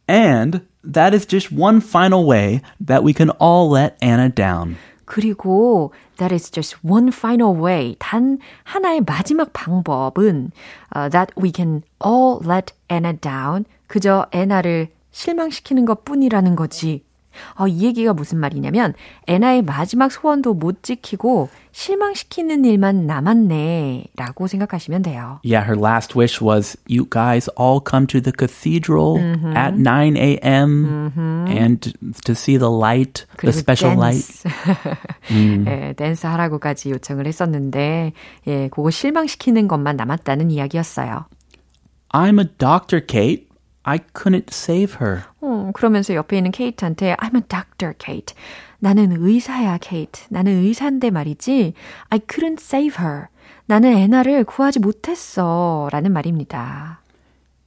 And 0.09 0.61
that 0.83 1.15
is 1.15 1.25
just 1.25 1.53
one 1.55 1.77
final 1.77 2.27
way 2.27 2.61
that 2.85 3.03
we 3.05 3.13
can 3.15 3.31
all 3.41 3.71
let 3.73 3.95
Anna 4.01 4.29
down. 4.29 4.75
그리고 5.05 5.93
that 6.17 6.33
is 6.33 6.51
just 6.51 6.77
one 6.85 7.09
final 7.09 7.55
way. 7.55 7.95
단 7.99 8.39
하나의 8.63 9.01
마지막 9.01 9.51
방법은 9.53 10.51
uh, 10.95 11.09
that 11.09 11.33
we 11.41 11.51
can 11.53 11.81
all 12.05 12.39
let 12.45 12.73
Anna 12.89 13.13
down. 13.13 13.65
그저 13.87 14.25
애나를 14.31 14.89
실망시키는 15.11 15.85
것 15.85 16.05
뿐이라는 16.05 16.55
거지. 16.55 17.03
어, 17.55 17.67
이 17.67 17.83
얘기가 17.83 18.13
무슨 18.13 18.39
말이냐면 18.39 18.93
애나의 19.27 19.63
마지막 19.63 20.11
소원도 20.11 20.53
못 20.53 20.83
지키고 20.83 21.49
실망시키는 21.71 22.65
일만 22.65 23.07
남았네 23.07 24.05
라고 24.15 24.47
생각하시면 24.47 25.03
돼요. 25.03 25.39
Yeah, 25.43 25.65
her 25.65 25.79
last 25.79 26.15
wish 26.17 26.41
was 26.41 26.77
you 26.87 27.07
guys 27.09 27.49
all 27.57 27.79
come 27.79 28.05
to 28.07 28.19
the 28.21 28.33
cathedral 28.33 29.17
mm-hmm. 29.17 29.55
at 29.55 29.77
9 29.77 30.17
a.m. 30.17 31.11
Mm-hmm. 31.15 31.47
and 31.47 31.93
to 32.25 32.35
see 32.35 32.57
the 32.57 32.69
light, 32.69 33.25
the 33.41 33.53
special 33.53 33.95
dance. 33.95 34.43
light. 34.43 34.91
음. 35.31 35.65
예, 35.67 35.93
댄스 35.93 36.27
하라고까지 36.27 36.91
요청을 36.91 37.25
했었는데 37.27 38.13
예, 38.47 38.67
그거 38.69 38.89
실망시키는 38.89 39.67
것만 39.67 39.95
남았다는 39.95 40.51
이야기였어요. 40.51 41.25
I'm 42.13 42.39
a 42.39 42.45
doctor, 42.57 42.99
Kate. 42.99 43.50
I 43.83 43.99
couldn't 44.13 44.51
save 44.51 44.97
her. 45.01 45.23
어, 45.41 45.71
그러면서 45.73 46.13
옆에 46.13 46.37
있는 46.37 46.51
케이트한테 46.51 47.15
I'm 47.15 47.35
a 47.35 47.41
doctor, 47.41 47.93
Kate. 47.97 48.35
나는 48.79 49.11
의사야, 49.17 49.77
Kate. 49.79 50.25
나는 50.29 50.57
의사인데 50.63 51.09
말이지. 51.09 51.73
I 52.09 52.19
couldn't 52.19 52.59
save 52.61 53.03
her. 53.03 53.25
나는 53.65 53.93
애나를 53.93 54.43
구하지 54.43 54.79
못했어. 54.79 55.89
라는 55.91 56.11
말입니다. 56.13 56.99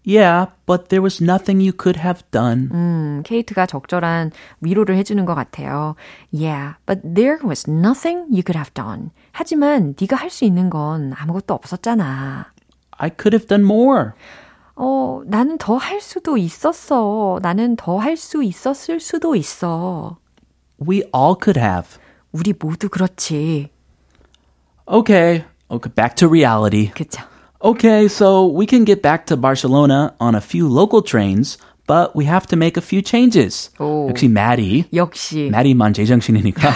Yeah, 0.07 0.53
but 0.67 0.89
there 0.89 1.03
was 1.03 1.23
nothing 1.23 1.61
you 1.63 1.73
could 1.73 1.99
have 1.99 2.23
done. 2.31 2.69
음, 2.75 3.23
케이트가 3.25 3.65
적절한 3.65 4.33
위로를 4.61 4.97
해주는 4.99 5.25
것 5.25 5.35
같아요. 5.35 5.97
Yeah, 6.31 6.75
but 6.85 7.01
there 7.03 7.39
was 7.43 7.69
nothing 7.71 8.27
you 8.31 8.43
could 8.45 8.59
have 8.59 8.73
done. 8.75 9.11
하지만 9.33 9.95
네가 9.99 10.15
할 10.17 10.29
수 10.29 10.45
있는 10.45 10.69
건 10.69 11.15
아무것도 11.17 11.55
없었잖아. 11.55 12.53
I 12.99 13.11
could 13.19 13.35
have 13.35 13.47
done 13.49 13.65
more. 13.65 14.11
어, 14.77 15.23
나는 15.27 15.57
더 15.59 15.77
할 15.77 16.01
수도 16.01 16.37
있었어. 16.37 17.39
나는 17.43 17.77
더 17.77 17.99
할 17.99 18.17
수 18.17 18.43
있었을 18.43 19.01
수도 19.01 19.37
있어. 19.37 20.19
We 20.81 21.03
all 21.15 21.37
could 21.41 21.59
have. 21.59 21.99
우리 22.33 22.53
모두 22.59 22.89
그렇지. 22.89 23.69
Okay, 24.87 25.45
okay, 25.71 25.93
back 25.95 26.17
to 26.17 26.29
reality. 26.29 26.91
그쵸. 26.95 27.23
Okay, 27.63 28.07
so 28.07 28.45
we 28.47 28.67
can 28.69 28.85
get 28.85 29.01
back 29.01 29.25
to 29.27 29.37
Barcelona 29.37 30.13
on 30.21 30.35
a 30.35 30.41
few 30.41 30.69
local 30.69 31.01
trains, 31.03 31.57
but 31.87 32.13
we 32.15 32.27
have 32.27 32.47
to 32.49 32.57
make 32.57 32.77
a 32.77 32.83
few 32.85 33.01
changes. 33.01 33.71
오. 33.79 34.09
역시 34.11 34.29
마리. 34.29 34.85
역시. 34.93 35.49
마리만 35.51 35.95
제정신이니까 35.95 36.71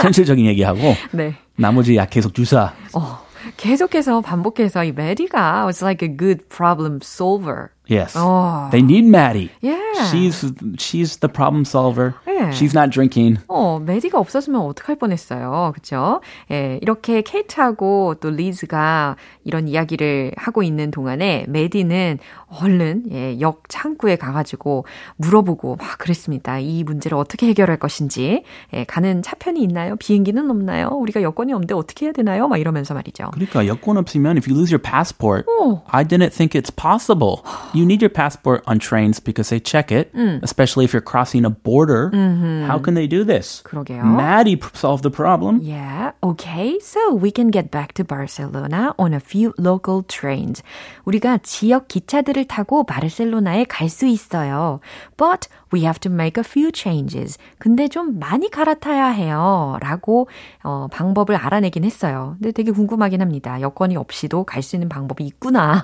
현실적인 0.00 0.46
얘기하고 0.46 0.94
네. 1.12 1.36
나머지 1.56 1.94
약 1.96 2.10
계속 2.10 2.34
주사. 2.34 2.72
어. 2.94 3.20
계속해서 3.57 4.21
반복해서 4.21 4.83
이 4.83 4.91
메리가 4.91 5.65
was 5.65 5.83
like 5.83 6.07
a 6.07 6.17
good 6.17 6.47
problem 6.49 6.99
solver. 7.01 7.69
Yes. 7.88 8.14
Oh. 8.16 8.68
They 8.70 8.82
need 8.82 9.04
Maddie. 9.06 9.50
Yeah. 9.60 9.78
She's 10.10 10.44
she's 10.76 11.16
the 11.20 11.32
problem 11.32 11.64
solver. 11.64 12.14
네. 12.26 12.50
She's 12.52 12.74
not 12.74 12.90
drinking. 12.90 13.40
어, 13.48 13.78
메디가 13.80 14.18
없었으면 14.18 14.60
어떡할 14.60 14.96
뻔했어요. 14.96 15.72
그렇죠? 15.74 16.20
예, 16.50 16.78
이렇게 16.82 17.22
케이트하고 17.22 18.16
또 18.20 18.30
리즈가 18.30 19.16
이런 19.44 19.68
이야기를 19.68 20.32
하고 20.36 20.62
있는 20.62 20.90
동안에 20.90 21.46
메디는 21.48 22.18
얼른 22.60 23.04
예, 23.10 23.40
역 23.40 23.62
창구에 23.68 24.16
가 24.16 24.32
가지고 24.32 24.84
물어보고 25.16 25.76
막 25.76 25.98
그랬습니다. 25.98 26.58
이 26.58 26.84
문제를 26.84 27.16
어떻게 27.16 27.48
해결할 27.48 27.78
것인지 27.78 28.44
예, 28.74 28.84
가는 28.84 29.22
차편이 29.22 29.62
있나요? 29.62 29.96
비행기는 29.96 30.50
없나요? 30.50 30.88
우리가 30.88 31.22
여권이 31.22 31.52
없는데 31.52 31.74
어떻게 31.74 32.06
해야 32.06 32.12
되나요? 32.12 32.48
막 32.48 32.58
이러면서 32.58 32.94
말이죠. 32.94 33.30
그러니까 33.32 33.66
여권 33.66 33.96
없으면 33.96 34.36
if 34.36 34.48
you 34.48 34.56
lose 34.56 34.72
your 34.72 34.82
passport, 34.82 35.44
어. 35.48 35.82
I 35.88 36.04
didn't 36.04 36.32
think 36.32 36.60
it's 36.60 36.70
possible. 36.74 37.42
You 37.77 37.85
need 37.85 38.01
your 38.01 38.09
passport 38.09 38.63
on 38.67 38.79
trains 38.79 39.19
because 39.19 39.49
they 39.49 39.59
check 39.59 39.91
it, 39.91 40.13
mm. 40.13 40.41
especially 40.43 40.85
if 40.85 40.93
you're 40.93 41.01
crossing 41.01 41.45
a 41.45 41.49
border. 41.49 42.11
Mm-hmm. 42.13 42.65
How 42.65 42.77
can 42.79 42.93
they 42.93 43.07
do 43.07 43.23
this? 43.23 43.61
그러게요. 43.65 44.03
Maddie 44.03 44.59
solved 44.73 45.03
the 45.03 45.09
problem. 45.09 45.59
Yeah, 45.61 46.11
okay. 46.21 46.77
So 46.79 47.13
we 47.13 47.31
can 47.31 47.49
get 47.49 47.71
back 47.71 47.93
to 47.95 48.03
Barcelona 48.03 48.93
on 48.99 49.13
a 49.13 49.19
few 49.19 49.53
local 49.57 50.03
trains. 50.03 50.61
우리가 51.05 51.39
지역 51.43 51.87
기차들을 51.87 52.45
타고 52.45 52.83
바르셀로나에 52.83 53.65
갈 53.65 53.89
수 53.89 54.05
있어요. 54.05 54.79
But 55.17 55.47
we 55.72 55.82
have 55.84 55.98
to 56.00 56.10
make 56.12 56.38
a 56.40 56.44
few 56.44 56.70
changes. 56.72 57.38
근데 57.58 57.88
좀 57.88 58.18
많이 58.18 58.50
갈아타야 58.50 59.06
해요. 59.08 59.76
라고 59.80 60.28
어, 60.62 60.88
방법을 60.90 61.36
알아내긴 61.36 61.84
했어요. 61.84 62.36
근데 62.38 62.52
되게 62.52 62.70
궁금하긴 62.72 63.20
합니다. 63.20 63.60
여건이 63.60 63.96
없이도 63.96 64.44
갈 64.44 64.62
수 64.62 64.76
있는 64.76 64.88
방법이 64.88 65.24
있구나. 65.24 65.82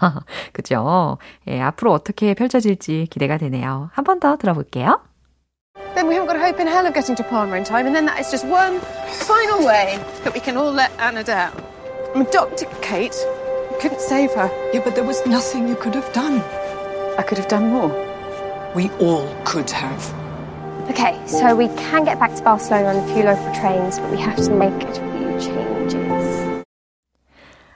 그죠? 0.52 1.18
예, 1.48 1.60
앞으로 1.60 1.92
어떻게 1.92 2.34
펼쳐질지 2.34 3.06
기대가 3.10 3.38
되네요. 3.38 3.90
한 3.92 4.04
번 4.04 4.20
더 4.20 4.36
들어볼게요. 4.36 5.00
Then 5.94 6.06
we 6.08 6.14
haven't 6.14 6.26
got 6.26 6.36
a 6.36 6.40
hope 6.42 6.60
in 6.60 6.66
hell 6.68 6.86
of 6.86 6.94
getting 6.94 7.16
to 7.16 7.24
Parma 7.24 7.56
in 7.56 7.64
time, 7.64 7.86
and 7.86 7.94
then 7.94 8.06
that 8.06 8.18
is 8.20 8.30
just 8.30 8.44
one 8.46 8.78
final 9.26 9.64
way 9.66 9.98
that 10.24 10.34
we 10.34 10.40
can 10.40 10.56
all 10.56 10.72
let 10.72 10.90
Anna 10.98 11.22
down. 11.24 11.50
I 12.14 12.18
mean, 12.18 12.26
Dr. 12.30 12.66
Kate, 12.82 13.14
you 13.70 13.78
couldn't 13.80 14.00
save 14.00 14.32
her. 14.34 14.50
Yeah, 14.72 14.82
but 14.84 14.94
there 14.94 15.04
was 15.06 15.24
nothing 15.26 15.66
you 15.68 15.74
could 15.76 15.94
have 15.94 16.10
done. 16.12 16.42
I 17.18 17.22
could 17.22 17.38
have 17.38 17.48
done 17.48 17.70
more. 17.70 17.90
We 18.74 18.90
all 19.00 19.28
could 19.44 19.70
have. 19.70 20.02
Okay, 20.90 21.16
so 21.26 21.54
we 21.54 21.68
can 21.76 22.04
get 22.04 22.18
back 22.18 22.34
to 22.34 22.42
Barcelona 22.42 22.88
on 22.88 22.96
a 22.96 23.14
few 23.14 23.22
local 23.22 23.52
trains, 23.54 24.00
but 24.00 24.10
we 24.10 24.18
have 24.18 24.34
to 24.34 24.50
make 24.50 24.74
a 24.82 24.92
few 24.92 25.38
changes. 25.38 26.64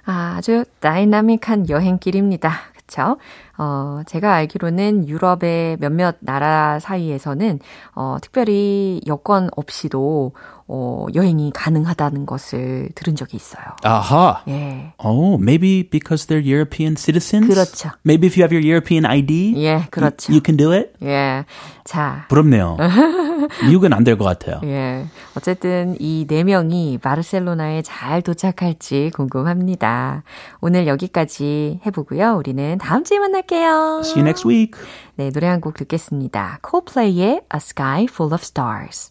아주 0.04 0.64
다이나믹한 0.80 1.68
여행길입니다. 1.68 2.50
그쵸? 2.74 3.18
어, 3.58 4.00
제가 4.06 4.34
알기로는 4.34 5.06
유럽의 5.06 5.76
몇몇 5.78 6.16
나라 6.20 6.80
사이에서는, 6.80 7.60
어, 7.94 8.16
특별히 8.20 9.00
여권 9.06 9.50
없이도, 9.54 10.32
어, 10.70 11.06
여행이 11.14 11.50
가능하다는 11.54 12.26
것을 12.26 12.90
들은 12.94 13.16
적이 13.16 13.36
있어요. 13.38 13.64
아하. 13.82 14.42
예. 14.48 14.92
Oh, 14.98 15.40
maybe 15.40 15.88
because 15.88 16.26
they're 16.26 16.44
European 16.44 16.94
citizens? 16.96 17.48
그렇죠. 17.48 17.90
Maybe 18.04 18.28
if 18.28 18.36
you 18.38 18.44
have 18.44 18.52
your 18.54 18.62
European 18.64 19.06
ID? 19.06 19.54
예, 19.56 19.86
그렇죠. 19.90 20.30
You, 20.30 20.36
you 20.36 20.42
can 20.44 20.56
do 20.58 20.72
it? 20.72 20.90
예. 21.02 21.44
자. 21.84 22.26
부럽네요. 22.28 22.76
미국은 23.66 23.92
안 23.94 24.04
될 24.04 24.16
것 24.18 24.24
같아요. 24.24 24.60
예. 24.64 25.06
어쨌든 25.36 25.96
이 26.00 26.26
네 26.28 26.44
명이 26.44 26.98
바르셀로나에 26.98 27.80
잘 27.82 28.20
도착할지 28.20 29.10
궁금합니다. 29.14 30.22
오늘 30.60 30.86
여기까지 30.86 31.80
해보고요. 31.86 32.34
우리는 32.36 32.76
다음 32.78 33.04
주에 33.04 33.18
만날게요. 33.18 34.00
See 34.04 34.20
you 34.20 34.26
next 34.26 34.46
week. 34.46 34.72
네, 35.16 35.30
노래 35.30 35.46
한 35.46 35.60
곡 35.60 35.74
듣겠습니다. 35.74 36.58
Coldplay의 36.68 37.40
A 37.52 37.56
Sky 37.56 38.04
Full 38.10 38.32
of 38.34 38.42
Stars. 38.42 39.10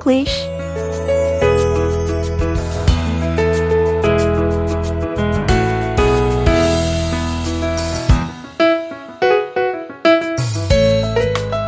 English 0.00 0.48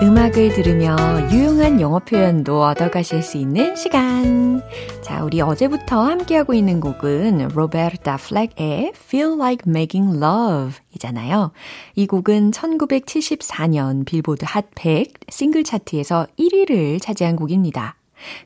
음악을 0.02 0.50
들으며 0.50 0.96
유용한 1.30 1.80
영어 1.80 1.98
표현도 1.98 2.62
얻어가실 2.62 3.22
수 3.22 3.36
있는 3.36 3.76
시간. 3.76 4.62
자, 5.00 5.24
우리 5.24 5.40
어제부터 5.40 6.02
함께하고 6.02 6.54
있는 6.54 6.80
곡은 6.80 7.48
로베르타 7.48 8.16
플렉의 8.16 8.92
Feel 8.96 9.34
Like 9.34 9.70
Making 9.70 10.16
Love 10.16 10.74
이잖아요. 10.94 11.52
이 11.94 12.06
곡은 12.06 12.50
1974년 12.50 14.04
빌보드 14.04 14.44
핫 14.46 14.66
100 14.74 15.12
싱글 15.28 15.64
차트에서 15.64 16.26
1위를 16.38 17.00
차지한 17.00 17.36
곡입니다. 17.36 17.96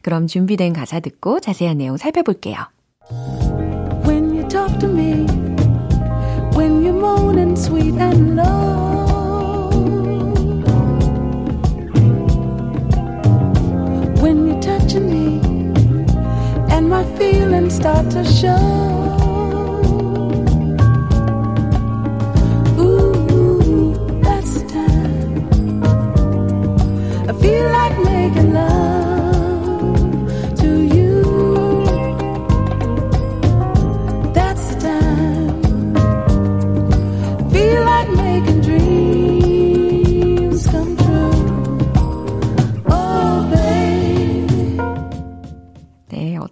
그럼 0.03 0.27
준비된 0.27 0.73
가사 0.73 1.01
듣고 1.01 1.41
자세한 1.41 1.79
내용 1.79 1.97
살펴볼게요. 1.97 2.57
When 4.07 4.35
you 4.35 4.47
talk 4.49 4.79
to 4.81 4.89
me, 4.89 5.27
when 6.57 6.83
you're 6.83 6.99
moaning 6.99 7.57
sweet 7.57 7.99
and 8.01 8.37
low. 8.37 8.77
when 14.27 14.47
you're 14.49 14.61
touching 14.61 15.09
me 15.09 15.39
and 16.75 16.91
my 16.91 17.05
feelings 17.17 17.77
start 17.77 18.11
to 18.11 18.25
show. 18.25 18.97
Feel 27.41 27.71
like 27.71 27.86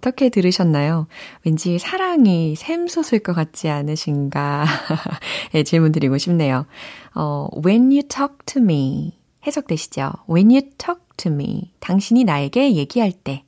어떻게 0.05 0.29
들으셨나요? 0.29 1.07
왠지 1.43 1.79
사랑이 1.79 2.55
샘솟을 2.55 3.19
것 3.23 3.33
같지 3.33 3.69
않으신가? 3.69 4.65
예, 5.55 5.63
질문 5.63 5.91
드리고 5.91 6.19
싶네요. 6.19 6.67
어, 7.15 7.47
when 7.65 7.85
you 7.85 8.03
talk 8.03 8.35
to 8.45 8.61
me. 8.61 9.17
해석되시죠? 9.47 10.11
When 10.29 10.51
you 10.51 10.61
talk 10.77 11.01
to 11.17 11.31
me. 11.31 11.73
당신이 11.79 12.23
나에게 12.23 12.75
얘기할 12.75 13.13
때. 13.13 13.45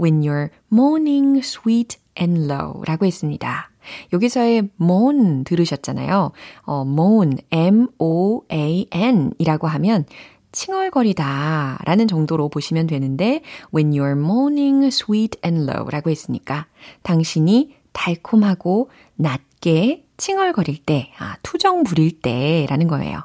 When 0.00 0.22
you're 0.22 0.48
moaning 0.72 1.40
sweet 1.40 1.98
and 2.18 2.50
low. 2.50 2.82
라고 2.86 3.04
했습니다. 3.04 3.70
여기서의 4.14 4.70
moan 4.80 5.44
들으셨잖아요. 5.44 6.32
어, 6.62 6.84
moan, 6.86 7.36
M-O-A-N 7.50 9.32
이라고 9.38 9.66
하면 9.66 10.06
칭얼거리다 10.52 11.80
라는 11.84 12.06
정도로 12.06 12.48
보시면 12.48 12.86
되는데 12.86 13.42
when 13.74 13.90
you're 13.90 14.18
moaning 14.18 14.86
sweet 14.86 15.38
and 15.44 15.70
low 15.70 15.88
라고 15.90 16.10
했으니까 16.10 16.66
당신이 17.02 17.76
달콤하고 17.92 18.90
낮게 19.16 20.04
칭얼거릴 20.16 20.84
때, 20.84 21.10
아, 21.18 21.36
투정 21.42 21.82
부릴 21.84 22.20
때 22.20 22.66
라는 22.68 22.86
거예요. 22.86 23.24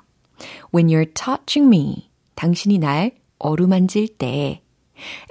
When 0.74 0.88
you're 0.88 1.14
touching 1.14 1.68
me, 1.68 2.10
당신이 2.36 2.80
날 2.80 3.12
어루만질 3.40 4.18
때 4.18 4.62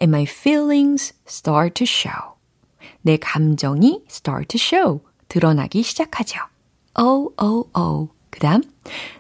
and 0.01 0.15
my 0.15 0.23
feelings 0.23 1.13
start 1.27 1.75
to 1.75 1.85
show. 1.85 2.37
내 3.03 3.17
감정이 3.17 4.05
start 4.09 4.47
to 4.49 4.61
show. 4.61 5.01
드러나기 5.29 5.83
시작하죠. 5.83 6.41
Oh, 6.99 7.35
oh, 7.41 7.69
oh. 7.77 8.13
그 8.31 8.41
다음, 8.41 8.63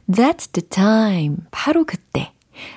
that's 0.08 0.52
the 0.52 0.66
time. 0.68 1.38
바로 1.50 1.84
그때. 1.84 2.32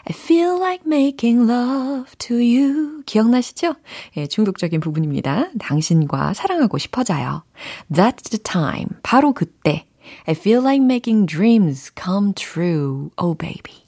I 0.07 0.13
feel 0.13 0.57
like 0.59 0.83
making 0.85 1.49
love 1.49 2.11
to 2.19 2.37
you. 2.37 3.03
기억나시죠? 3.05 3.75
예, 4.17 4.27
중독적인 4.27 4.79
부분입니다. 4.79 5.49
당신과 5.59 6.33
사랑하고 6.33 6.77
싶어져요. 6.77 7.43
That's 7.91 8.29
the 8.29 8.39
time. 8.43 8.87
바로 9.03 9.33
그때. 9.33 9.85
I 10.25 10.33
feel 10.35 10.61
like 10.63 10.83
making 10.83 11.25
dreams 11.27 11.91
come 12.01 12.33
true. 12.33 13.09
Oh 13.21 13.37
baby. 13.37 13.83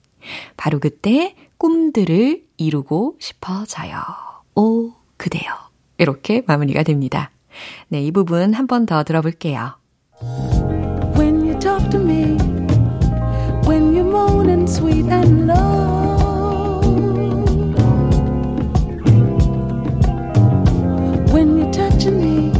바로 0.58 0.80
그때 0.80 1.36
꿈들을 1.58 2.44
이루고 2.58 3.18
싶어져요. 3.20 4.02
오, 4.56 4.92
그대요. 5.18 5.52
이렇게 5.98 6.44
마무리가 6.48 6.84
됩니다. 6.84 7.32
네, 7.90 8.02
이 8.02 8.12
부분 8.12 8.54
한 8.54 8.68
번 8.68 8.86
더 8.86 9.04
들어볼게요. 9.04 9.76
sweet 14.72 15.06
and 15.08 15.48
low. 15.48 16.80
When 21.34 21.58
you're 21.58 21.74
touching 21.74 22.18
me, 22.26 22.52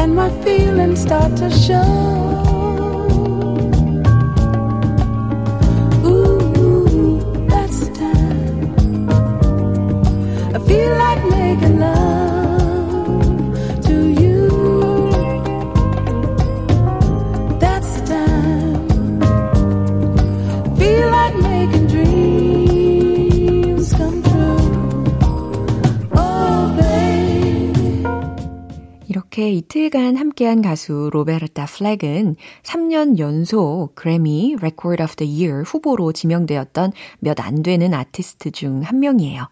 and 0.00 0.14
my 0.14 0.30
feelings 0.44 1.02
start 1.02 1.36
to 1.38 1.50
show. 1.50 2.25
이틀간 29.66 30.16
함께한 30.16 30.62
가수 30.62 31.10
로베르타 31.12 31.66
플렉은 31.66 32.36
3년 32.62 33.18
연속 33.18 33.96
그래미 33.96 34.54
Record 34.58 35.02
of 35.02 35.16
the 35.16 35.44
Year 35.44 35.64
후보로 35.64 36.12
지명되었던 36.12 36.92
몇 37.18 37.40
안 37.40 37.62
되는 37.64 37.92
아티스트 37.92 38.52
중 38.52 38.82
한 38.84 39.00
명이에요. 39.00 39.48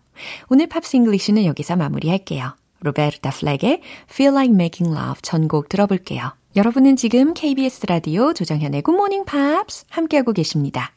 오늘 0.49 0.69
Pops 0.69 0.97
English는 0.97 1.45
여기서 1.45 1.75
마무리할게요. 1.75 2.55
로베르타 2.81 3.31
플렉의 3.31 3.81
Feel 4.09 4.35
Like 4.35 4.55
Making 4.55 4.97
Love 4.97 5.21
전곡 5.23 5.69
들어볼게요. 5.69 6.33
여러분은 6.55 6.95
지금 6.95 7.35
KBS 7.35 7.87
라디오 7.87 8.33
조정현의 8.33 8.83
Good 8.83 8.95
Morning 8.97 9.29
Pops 9.29 9.87
함께하고 9.91 10.33
계십니다. 10.33 10.93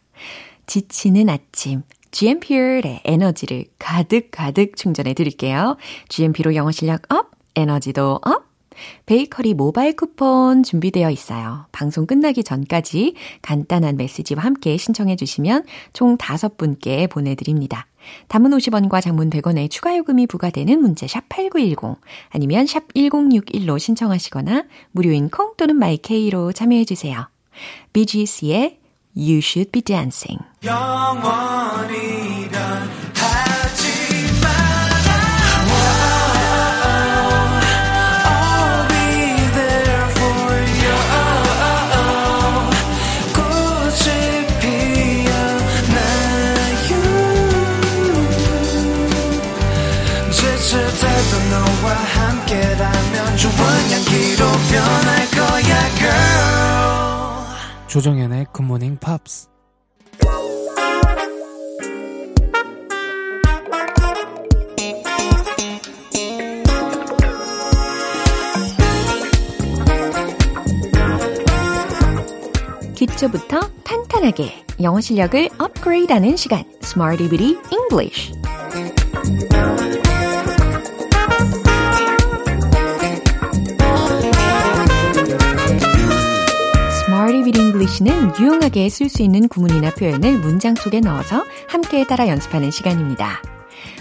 지치는 0.68 1.30
아침 1.30 1.82
GMP의 2.12 3.02
에너지를 3.04 3.66
가득 3.80 4.30
가득 4.30 4.76
충전해 4.76 5.16
드릴게요. 5.16 5.76
GMP로 6.08 6.54
영어 6.54 6.72
실력 6.72 7.12
up, 7.12 7.32
에너지도 7.56 8.20
up. 8.24 8.46
베이커리 9.06 9.54
모바일 9.54 9.96
쿠폰 9.96 10.64
준비되어 10.64 11.10
있어요. 11.12 11.66
방송 11.72 12.06
끝나기 12.06 12.44
전까지 12.44 13.16
간단한 13.42 13.98
메시지와 13.98 14.44
함께 14.44 14.78
신청해 14.78 15.16
주시면 15.16 15.66
총 15.94 16.18
5분께 16.18 17.10
보내드립니다. 17.10 17.88
단문 18.28 18.52
50원과 18.52 19.02
장문 19.02 19.30
100원의 19.30 19.70
추가 19.70 19.96
요금이 19.98 20.28
부과되는 20.28 20.80
문자 20.80 21.06
샵8910 21.06 21.98
아니면 22.30 22.66
샵 22.66 22.88
1061로 22.94 23.80
신청하시거나 23.80 24.66
무료인 24.92 25.30
콩 25.30 25.56
또는 25.58 25.76
마이케이로 25.76 26.54
참여해 26.54 26.86
주세요. 26.86 27.28
BGC의 27.94 28.80
You 29.16 29.40
Should 29.40 29.72
Be 29.72 29.82
Dancing 29.82 30.40
조정현의 57.88 58.46
굿모닝 58.54 58.98
팝스 58.98 59.48
기초부터 72.96 73.60
탄탄하게 73.84 74.66
영어 74.82 75.02
실력을 75.02 75.50
업그레이드하는 75.58 76.36
시간. 76.36 76.64
Smarty 76.84 77.30
Bitty 77.30 77.58
English 77.72 78.32
English는 87.98 88.40
유용하게 88.40 88.90
쓸 88.90 89.10
수 89.10 89.24
있는 89.24 89.48
구문이나 89.48 89.92
표현을 89.96 90.38
문장 90.40 90.76
속에 90.76 91.00
넣어서 91.00 91.44
함께 91.68 92.06
따라 92.06 92.28
연습하는 92.28 92.70
시간입니다. 92.70 93.42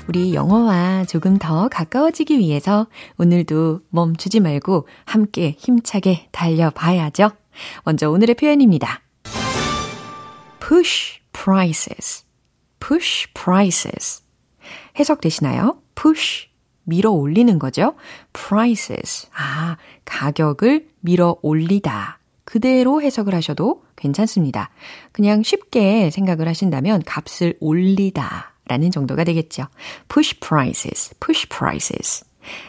우리 0.07 0.35
영어와 0.35 1.05
조금 1.07 1.39
더 1.39 1.69
가까워지기 1.69 2.39
위해서 2.39 2.89
오늘도 3.17 3.81
멈추지 3.89 4.41
말고 4.41 4.87
함께 5.07 5.55
힘차게 5.59 6.29
달려봐야죠. 6.31 7.31
먼저 7.85 8.11
오늘의 8.11 8.35
표현입니다. 8.35 9.01
push 10.61 11.21
prices. 11.33 12.27
push 12.81 13.33
prices. 13.33 14.23
해석되시나요? 14.99 15.81
push. 15.95 16.49
밀어 16.85 17.11
올리는 17.13 17.59
거죠. 17.59 17.95
prices. 18.35 19.29
아, 19.35 19.79
가격을 20.05 20.89
밀어 21.01 21.37
올리다. 21.41 22.19
그대로 22.45 23.03
해석을 23.03 23.35
하셔도 23.35 23.86
괜찮습니다. 23.97 24.71
그냥 25.13 25.43
쉽게 25.43 26.11
생각을 26.11 26.47
하신다면 26.49 27.03
값을 27.05 27.57
올리다 27.61 28.55
라는 28.69 28.91
정도가 28.91 29.25
되겠죠. 29.25 29.67
push 30.09 30.41
prices, 30.41 31.15
push 31.21 31.49
prices. 31.49 32.25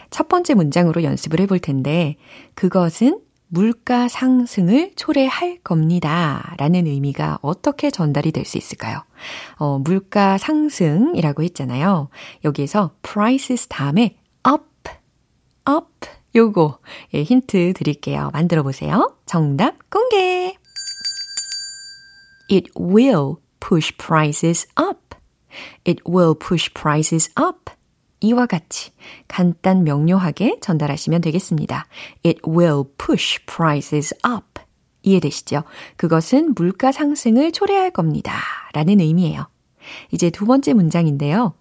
첫 0.09 0.27
번째 0.27 0.53
문장으로 0.55 1.03
연습을 1.03 1.39
해볼 1.41 1.59
텐데, 1.59 2.17
그것은 2.55 3.19
물가 3.49 4.07
상승을 4.09 4.91
초래할 4.95 5.59
겁니다. 5.63 6.53
라는 6.57 6.85
의미가 6.85 7.39
어떻게 7.41 7.89
전달이 7.89 8.31
될 8.31 8.45
수 8.45 8.57
있을까요? 8.57 9.03
어, 9.57 9.79
물가 9.79 10.37
상승이라고 10.37 11.43
했잖아요. 11.43 12.09
여기에서 12.43 12.91
prices 13.03 13.67
다음에 13.67 14.17
up, 14.47 14.65
up 15.69 16.09
요거 16.35 16.79
예, 17.13 17.23
힌트 17.23 17.73
드릴게요. 17.73 18.29
만들어 18.33 18.63
보세요. 18.63 19.15
정답 19.25 19.89
공개. 19.89 20.56
It 22.49 22.71
will 22.79 23.37
push 23.59 23.93
prices 23.97 24.67
up. 24.79 25.15
It 25.85 26.01
will 26.07 26.35
push 26.37 26.73
prices 26.73 27.31
up. 27.39 27.71
이와 28.19 28.47
같이 28.47 28.91
간단 29.27 29.83
명료하게 29.83 30.59
전달하시면 30.61 31.21
되겠습니다. 31.21 31.87
It 32.25 32.41
will 32.47 32.83
push 32.97 33.45
prices 33.45 34.15
up. 34.25 34.61
이해되시죠? 35.03 35.63
그것은 35.95 36.53
물가 36.55 36.91
상승을 36.91 37.51
초래할 37.51 37.91
겁니다. 37.91 38.33
라는 38.73 38.99
의미예요. 38.99 39.47
이제 40.11 40.29
두 40.29 40.45
번째 40.45 40.73
문장인데요. 40.73 41.53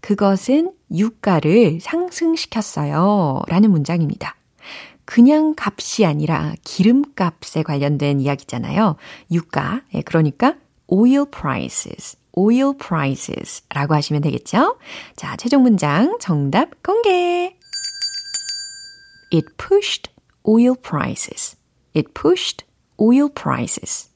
그것은 0.00 0.72
유가를 0.92 1.78
상승시켰어요. 1.80 3.42
라는 3.46 3.70
문장입니다. 3.70 4.34
그냥 5.10 5.56
값이 5.58 6.06
아니라 6.06 6.54
기름값에 6.62 7.64
관련된 7.64 8.20
이야기잖아요. 8.20 8.94
유가. 9.32 9.82
예, 9.92 10.02
그러니까 10.02 10.54
oil 10.86 11.24
prices. 11.28 12.16
oil 12.38 12.74
prices 12.78 13.64
라고 13.74 13.94
하시면 13.94 14.22
되겠죠? 14.22 14.78
자, 15.16 15.34
최종 15.36 15.64
문장 15.64 16.16
정답 16.20 16.80
공개. 16.84 17.56
It 19.32 19.48
pushed 19.58 20.12
oil 20.48 20.76
prices. 20.80 21.56
It 21.96 22.12
pushed 22.14 22.64
oil 22.96 23.28
prices. 23.34 24.10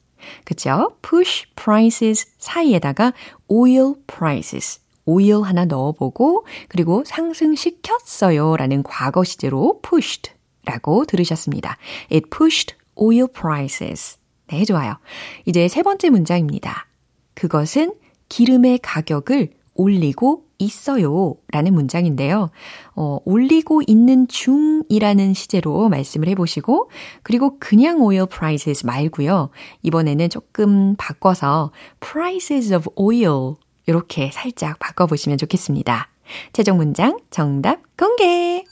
그쵸? 0.44 0.96
push 1.02 1.46
prices 1.56 2.24
사이에다가 2.38 3.12
oil 3.50 3.94
prices. 4.06 4.78
oil 5.06 5.42
하나 5.42 5.64
넣어보고 5.64 6.46
그리고 6.68 7.02
상승시켰어요 7.04 8.56
라는 8.56 8.82
과거 8.82 9.24
시제로 9.24 9.80
pushed 9.82 10.33
라고 10.64 11.04
들으셨습니다. 11.04 11.76
It 12.12 12.28
pushed 12.30 12.76
oil 12.94 13.26
prices. 13.32 14.18
네, 14.48 14.64
좋아요. 14.64 14.98
이제 15.46 15.68
세 15.68 15.82
번째 15.82 16.10
문장입니다. 16.10 16.86
그것은 17.34 17.94
기름의 18.28 18.80
가격을 18.82 19.50
올리고 19.74 20.44
있어요. 20.58 21.34
라는 21.50 21.74
문장인데요. 21.74 22.50
어, 22.94 23.18
올리고 23.24 23.82
있는 23.86 24.28
중이라는 24.28 25.34
시제로 25.34 25.88
말씀을 25.88 26.28
해보시고, 26.28 26.90
그리고 27.22 27.58
그냥 27.58 28.00
oil 28.00 28.26
prices 28.26 28.86
말고요. 28.86 29.50
이번에는 29.82 30.30
조금 30.30 30.94
바꿔서 30.96 31.72
prices 32.00 32.72
of 32.72 32.90
oil 32.96 33.54
이렇게 33.86 34.30
살짝 34.32 34.78
바꿔보시면 34.78 35.38
좋겠습니다. 35.38 36.08
최종 36.52 36.76
문장 36.78 37.18
정답 37.30 37.82
공개! 37.96 38.64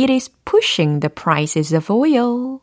It 0.00 0.10
is 0.10 0.30
pushing 0.46 1.00
the 1.00 1.10
prices 1.10 1.76
of 1.76 1.92
oil. 1.92 2.60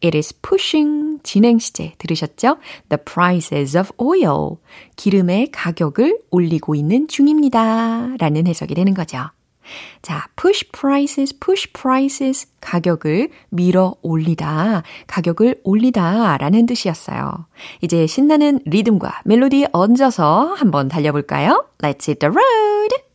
It 0.00 0.16
is 0.16 0.32
pushing 0.40 1.18
진행 1.24 1.58
시제 1.58 1.94
들으셨죠? 1.98 2.58
The 2.88 3.02
prices 3.04 3.76
of 3.76 3.90
oil. 4.00 4.58
기름의 4.94 5.50
가격을 5.50 6.20
올리고 6.30 6.76
있는 6.76 7.08
중입니다. 7.08 8.14
라는 8.20 8.46
해석이 8.46 8.76
되는 8.76 8.94
거죠. 8.94 9.30
자, 10.00 10.28
push 10.36 10.70
prices, 10.70 11.36
push 11.40 11.72
prices. 11.72 12.46
가격을 12.60 13.30
밀어 13.48 13.96
올리다, 14.02 14.84
가격을 15.08 15.62
올리다 15.64 16.38
라는 16.38 16.66
뜻이었어요. 16.66 17.46
이제 17.82 18.06
신나는 18.06 18.60
리듬과 18.64 19.22
멜로디 19.24 19.66
얹어서 19.72 20.54
한번 20.54 20.86
달려볼까요? 20.86 21.66
Let's 21.78 22.08
hit 22.08 22.20
the 22.20 22.30
road! 22.30 23.05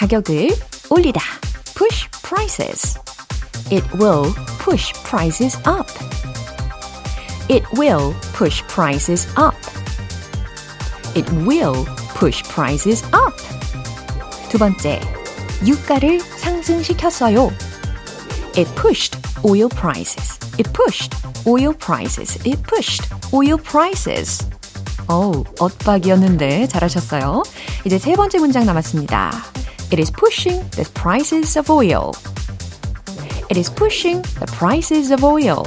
가격을 0.00 0.50
올리다. 0.90 1.20
push 1.76 2.08
prices. 2.22 2.98
It 3.70 3.84
will 3.94 4.34
push 4.58 4.92
prices 5.04 5.56
up. 5.66 5.86
It 7.48 7.64
will 7.76 8.14
push 8.32 8.62
prices 8.66 9.28
up. 9.36 9.56
It 11.14 11.30
will 11.46 11.84
push 12.18 12.42
prices 12.44 13.04
up. 13.14 13.36
두 14.48 14.58
번째, 14.58 15.00
유가를 15.66 16.20
상승시켰어요. 16.20 17.52
It 18.56 18.68
pushed 18.74 19.18
oil 19.44 19.68
prices. 19.68 20.38
It 20.58 20.72
pushed 20.72 21.14
oil 21.46 21.74
prices. 21.76 22.38
It 22.46 22.62
pushed 22.62 23.08
oil 23.32 23.58
prices. 23.58 24.46
어우, 25.08 25.44
엇박이었는데 25.60 26.66
잘하셨어요. 26.68 27.42
이제 27.84 27.98
세 27.98 28.14
번째 28.14 28.38
문장 28.38 28.64
남았습니다. 28.66 29.30
It 29.91 29.99
is 29.99 30.09
pushing 30.09 30.63
the 30.77 30.89
prices 30.93 31.57
of 31.57 31.69
oil. 31.69 32.13
It 33.49 33.57
is 33.57 33.69
pushing 33.69 34.21
the 34.39 34.47
prices 34.47 35.11
of 35.11 35.21
oil. 35.21 35.65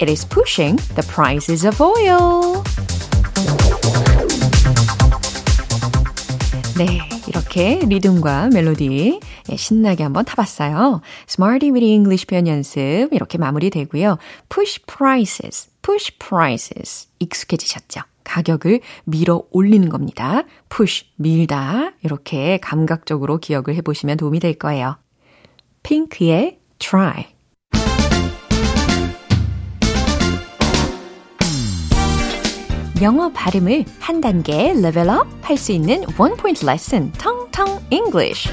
It 0.00 0.08
is 0.08 0.24
pushing 0.24 0.76
the 0.94 1.02
prices 1.02 1.66
of 1.66 1.82
oil. 1.82 2.62
네, 6.78 7.00
이렇게 7.26 7.80
리듬과 7.84 8.50
멜로디 8.52 9.18
신나게 9.56 10.04
한번 10.04 10.24
타봤어요. 10.24 11.00
Smarty 11.28 11.72
with 11.72 11.84
English 11.84 12.28
표현 12.28 12.46
연습 12.46 13.08
이렇게 13.10 13.36
마무리되고요. 13.36 14.18
Push 14.48 14.86
prices, 14.86 15.68
push 15.82 16.12
prices 16.20 17.08
익숙해지셨죠? 17.18 18.02
가격을 18.30 18.80
밀어 19.04 19.42
올리는 19.50 19.88
겁니다. 19.88 20.44
push, 20.68 21.06
밀다. 21.16 21.92
이렇게 22.02 22.58
감각적으로 22.58 23.38
기억을 23.38 23.74
해보시면 23.74 24.16
도움이 24.18 24.38
될 24.38 24.54
거예요. 24.54 24.96
핑크의 25.82 26.58
try. 26.78 27.26
영어 33.02 33.30
발음을 33.32 33.84
한 33.98 34.20
단계 34.20 34.74
레벨업 34.74 35.26
할 35.42 35.56
수 35.56 35.72
있는 35.72 36.04
원 36.18 36.36
포인트 36.36 36.64
레슨 36.64 37.10
텅텅 37.12 37.80
English. 37.90 38.48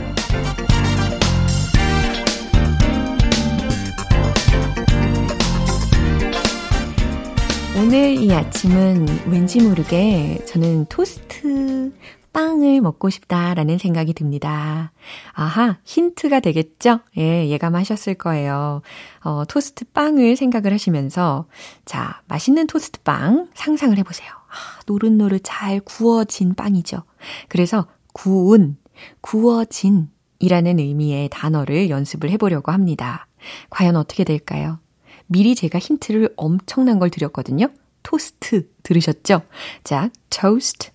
오늘 7.79 8.15
이 8.15 8.33
아침은 8.33 9.05
왠지 9.29 9.61
모르게 9.61 10.43
저는 10.47 10.85
토스트 10.85 11.93
빵을 12.33 12.81
먹고 12.81 13.11
싶다라는 13.11 13.77
생각이 13.77 14.13
듭니다. 14.13 14.91
아하, 15.33 15.77
힌트가 15.83 16.39
되겠죠? 16.39 17.01
예, 17.19 17.47
예감하셨을 17.47 18.15
거예요. 18.15 18.81
어, 19.23 19.43
토스트 19.47 19.85
빵을 19.93 20.35
생각을 20.35 20.73
하시면서, 20.73 21.45
자, 21.85 22.21
맛있는 22.27 22.65
토스트 22.65 23.01
빵 23.01 23.47
상상을 23.53 23.95
해보세요. 23.95 24.27
아, 24.29 24.81
노릇노릇 24.87 25.41
잘 25.43 25.79
구워진 25.79 26.55
빵이죠. 26.55 27.03
그래서 27.47 27.85
구운, 28.11 28.77
구워진 29.21 30.09
이라는 30.39 30.79
의미의 30.79 31.29
단어를 31.29 31.91
연습을 31.91 32.31
해보려고 32.31 32.71
합니다. 32.71 33.27
과연 33.69 33.95
어떻게 33.95 34.23
될까요? 34.23 34.79
미리 35.27 35.55
제가 35.55 35.79
힌트를 35.79 36.33
엄청난 36.37 36.99
걸 36.99 37.09
드렸거든요. 37.09 37.67
토스트 38.03 38.69
들으셨죠? 38.83 39.41
자, 39.83 40.09
toast, 40.29 40.91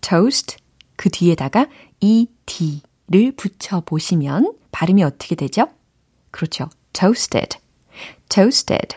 toast 0.00 0.56
그 0.96 1.08
뒤에다가 1.10 1.68
ed를 2.00 3.32
붙여 3.36 3.80
보시면 3.80 4.54
발음이 4.72 5.02
어떻게 5.04 5.34
되죠? 5.34 5.68
그렇죠. 6.30 6.68
toasted, 6.92 7.58
toasted, 8.28 8.96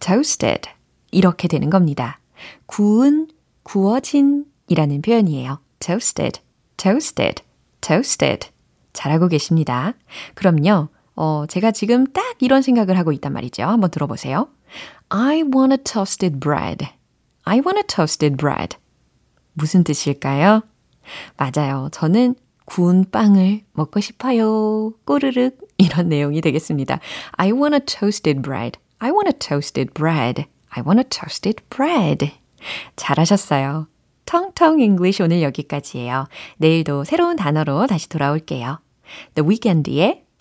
toasted 0.00 0.70
이렇게 1.10 1.48
되는 1.48 1.68
겁니다. 1.70 2.20
구운, 2.66 3.28
구워진 3.62 4.46
이라는 4.68 5.02
표현이에요. 5.02 5.60
toasted, 5.80 6.40
toasted, 6.76 7.42
toasted. 7.80 8.48
잘하고 8.92 9.28
계십니다. 9.28 9.94
그럼요. 10.34 10.88
어, 11.24 11.46
제가 11.46 11.70
지금 11.70 12.04
딱 12.08 12.24
이런 12.40 12.62
생각을 12.62 12.98
하고 12.98 13.12
있단 13.12 13.32
말이죠. 13.32 13.62
한번 13.62 13.92
들어보세요. 13.92 14.48
I 15.08 15.42
want 15.42 15.72
a 15.72 15.78
toasted 15.78 16.40
bread. 16.40 16.84
I 17.44 17.58
want 17.58 17.78
a 17.78 17.84
toasted 17.86 18.36
bread. 18.36 18.76
무슨 19.52 19.84
뜻일까요? 19.84 20.62
맞아요. 21.36 21.90
저는 21.92 22.34
구운 22.64 23.08
빵을 23.08 23.60
먹고 23.72 24.00
싶어요. 24.00 24.94
꼬르륵 25.04 25.58
이런 25.78 26.08
내용이 26.08 26.40
되겠습니다. 26.40 26.98
I 27.36 27.52
want 27.52 27.76
a 27.76 27.80
toasted 27.86 28.42
bread. 28.42 28.80
I 28.98 29.12
want 29.12 29.28
a 29.28 29.38
toasted 29.38 29.94
bread. 29.94 30.46
I 30.70 30.82
want 30.84 30.98
a 30.98 31.04
toasted 31.08 31.62
bread. 31.70 32.32
잘하셨어요. 32.96 33.86
텅텅 34.26 34.80
English 34.80 35.22
오늘 35.22 35.42
여기까지예요. 35.42 36.26
내일도 36.56 37.04
새로운 37.04 37.36
단어로 37.36 37.86
다시 37.86 38.08
돌아올게요. 38.08 38.80
The 39.36 39.48
Weeknd의 39.48 40.21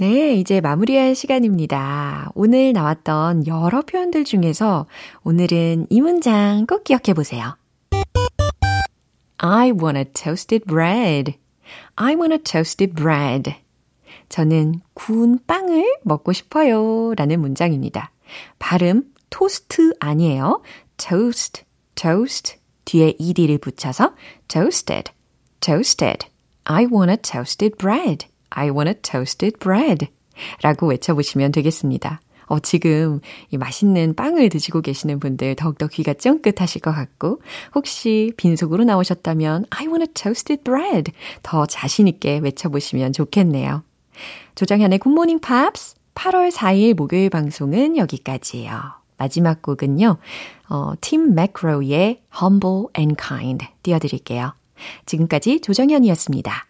네, 0.00 0.32
이제 0.36 0.62
마무리할 0.62 1.14
시간입니다. 1.14 2.30
오늘 2.34 2.72
나왔던 2.72 3.46
여러 3.46 3.82
표현들 3.82 4.24
중에서 4.24 4.86
오늘은 5.24 5.88
이 5.90 6.00
문장 6.00 6.64
꼭 6.64 6.84
기억해 6.84 7.12
보세요. 7.14 7.58
I 9.36 9.72
want 9.72 9.98
a 9.98 10.06
toasted 10.06 10.64
bread. 10.64 11.34
I 11.96 12.14
want 12.14 12.32
a 12.32 12.38
toasted 12.38 12.94
bread. 12.94 13.54
저는 14.30 14.80
구운 14.94 15.38
빵을 15.46 15.84
먹고 16.04 16.32
싶어요. 16.32 17.12
라는 17.14 17.38
문장입니다. 17.38 18.10
발음 18.58 19.02
토스트 19.28 19.92
아니에요. 20.00 20.62
toast, 20.96 21.64
toast. 21.94 22.56
뒤에 22.86 23.16
ed를 23.18 23.58
붙여서 23.58 24.14
toasted, 24.48 25.12
toasted. 25.60 26.26
I 26.64 26.86
want 26.86 27.10
a 27.10 27.18
toasted 27.18 27.76
bread. 27.76 28.30
I 28.50 28.70
want 28.70 28.88
a 28.88 28.94
toasted 28.94 29.58
bread. 29.58 30.08
라고 30.62 30.88
외쳐보시면 30.88 31.52
되겠습니다. 31.52 32.20
어, 32.46 32.58
지금 32.58 33.20
이 33.50 33.56
맛있는 33.56 34.14
빵을 34.14 34.48
드시고 34.48 34.80
계시는 34.80 35.20
분들 35.20 35.54
더욱더 35.54 35.86
귀가 35.86 36.14
쫑긋하실 36.14 36.80
것 36.80 36.92
같고, 36.92 37.40
혹시 37.74 38.32
빈속으로 38.36 38.84
나오셨다면 38.84 39.66
I 39.70 39.86
want 39.86 40.02
a 40.02 40.06
toasted 40.12 40.64
bread 40.64 41.12
더 41.42 41.66
자신있게 41.66 42.38
외쳐보시면 42.38 43.12
좋겠네요. 43.12 43.84
조정현의 44.56 44.98
굿모닝 44.98 45.40
팝스 45.40 45.94
8월 46.14 46.50
4일 46.50 46.94
목요일 46.94 47.30
방송은 47.30 47.96
여기까지예요. 47.96 49.00
마지막 49.16 49.62
곡은요, 49.62 50.16
어, 50.70 50.92
팀 51.00 51.34
맥로의 51.34 52.22
Humble 52.40 52.86
and 52.98 53.14
Kind 53.16 53.66
띄워드릴게요. 53.82 54.54
지금까지 55.06 55.60
조정현이었습니다. 55.60 56.69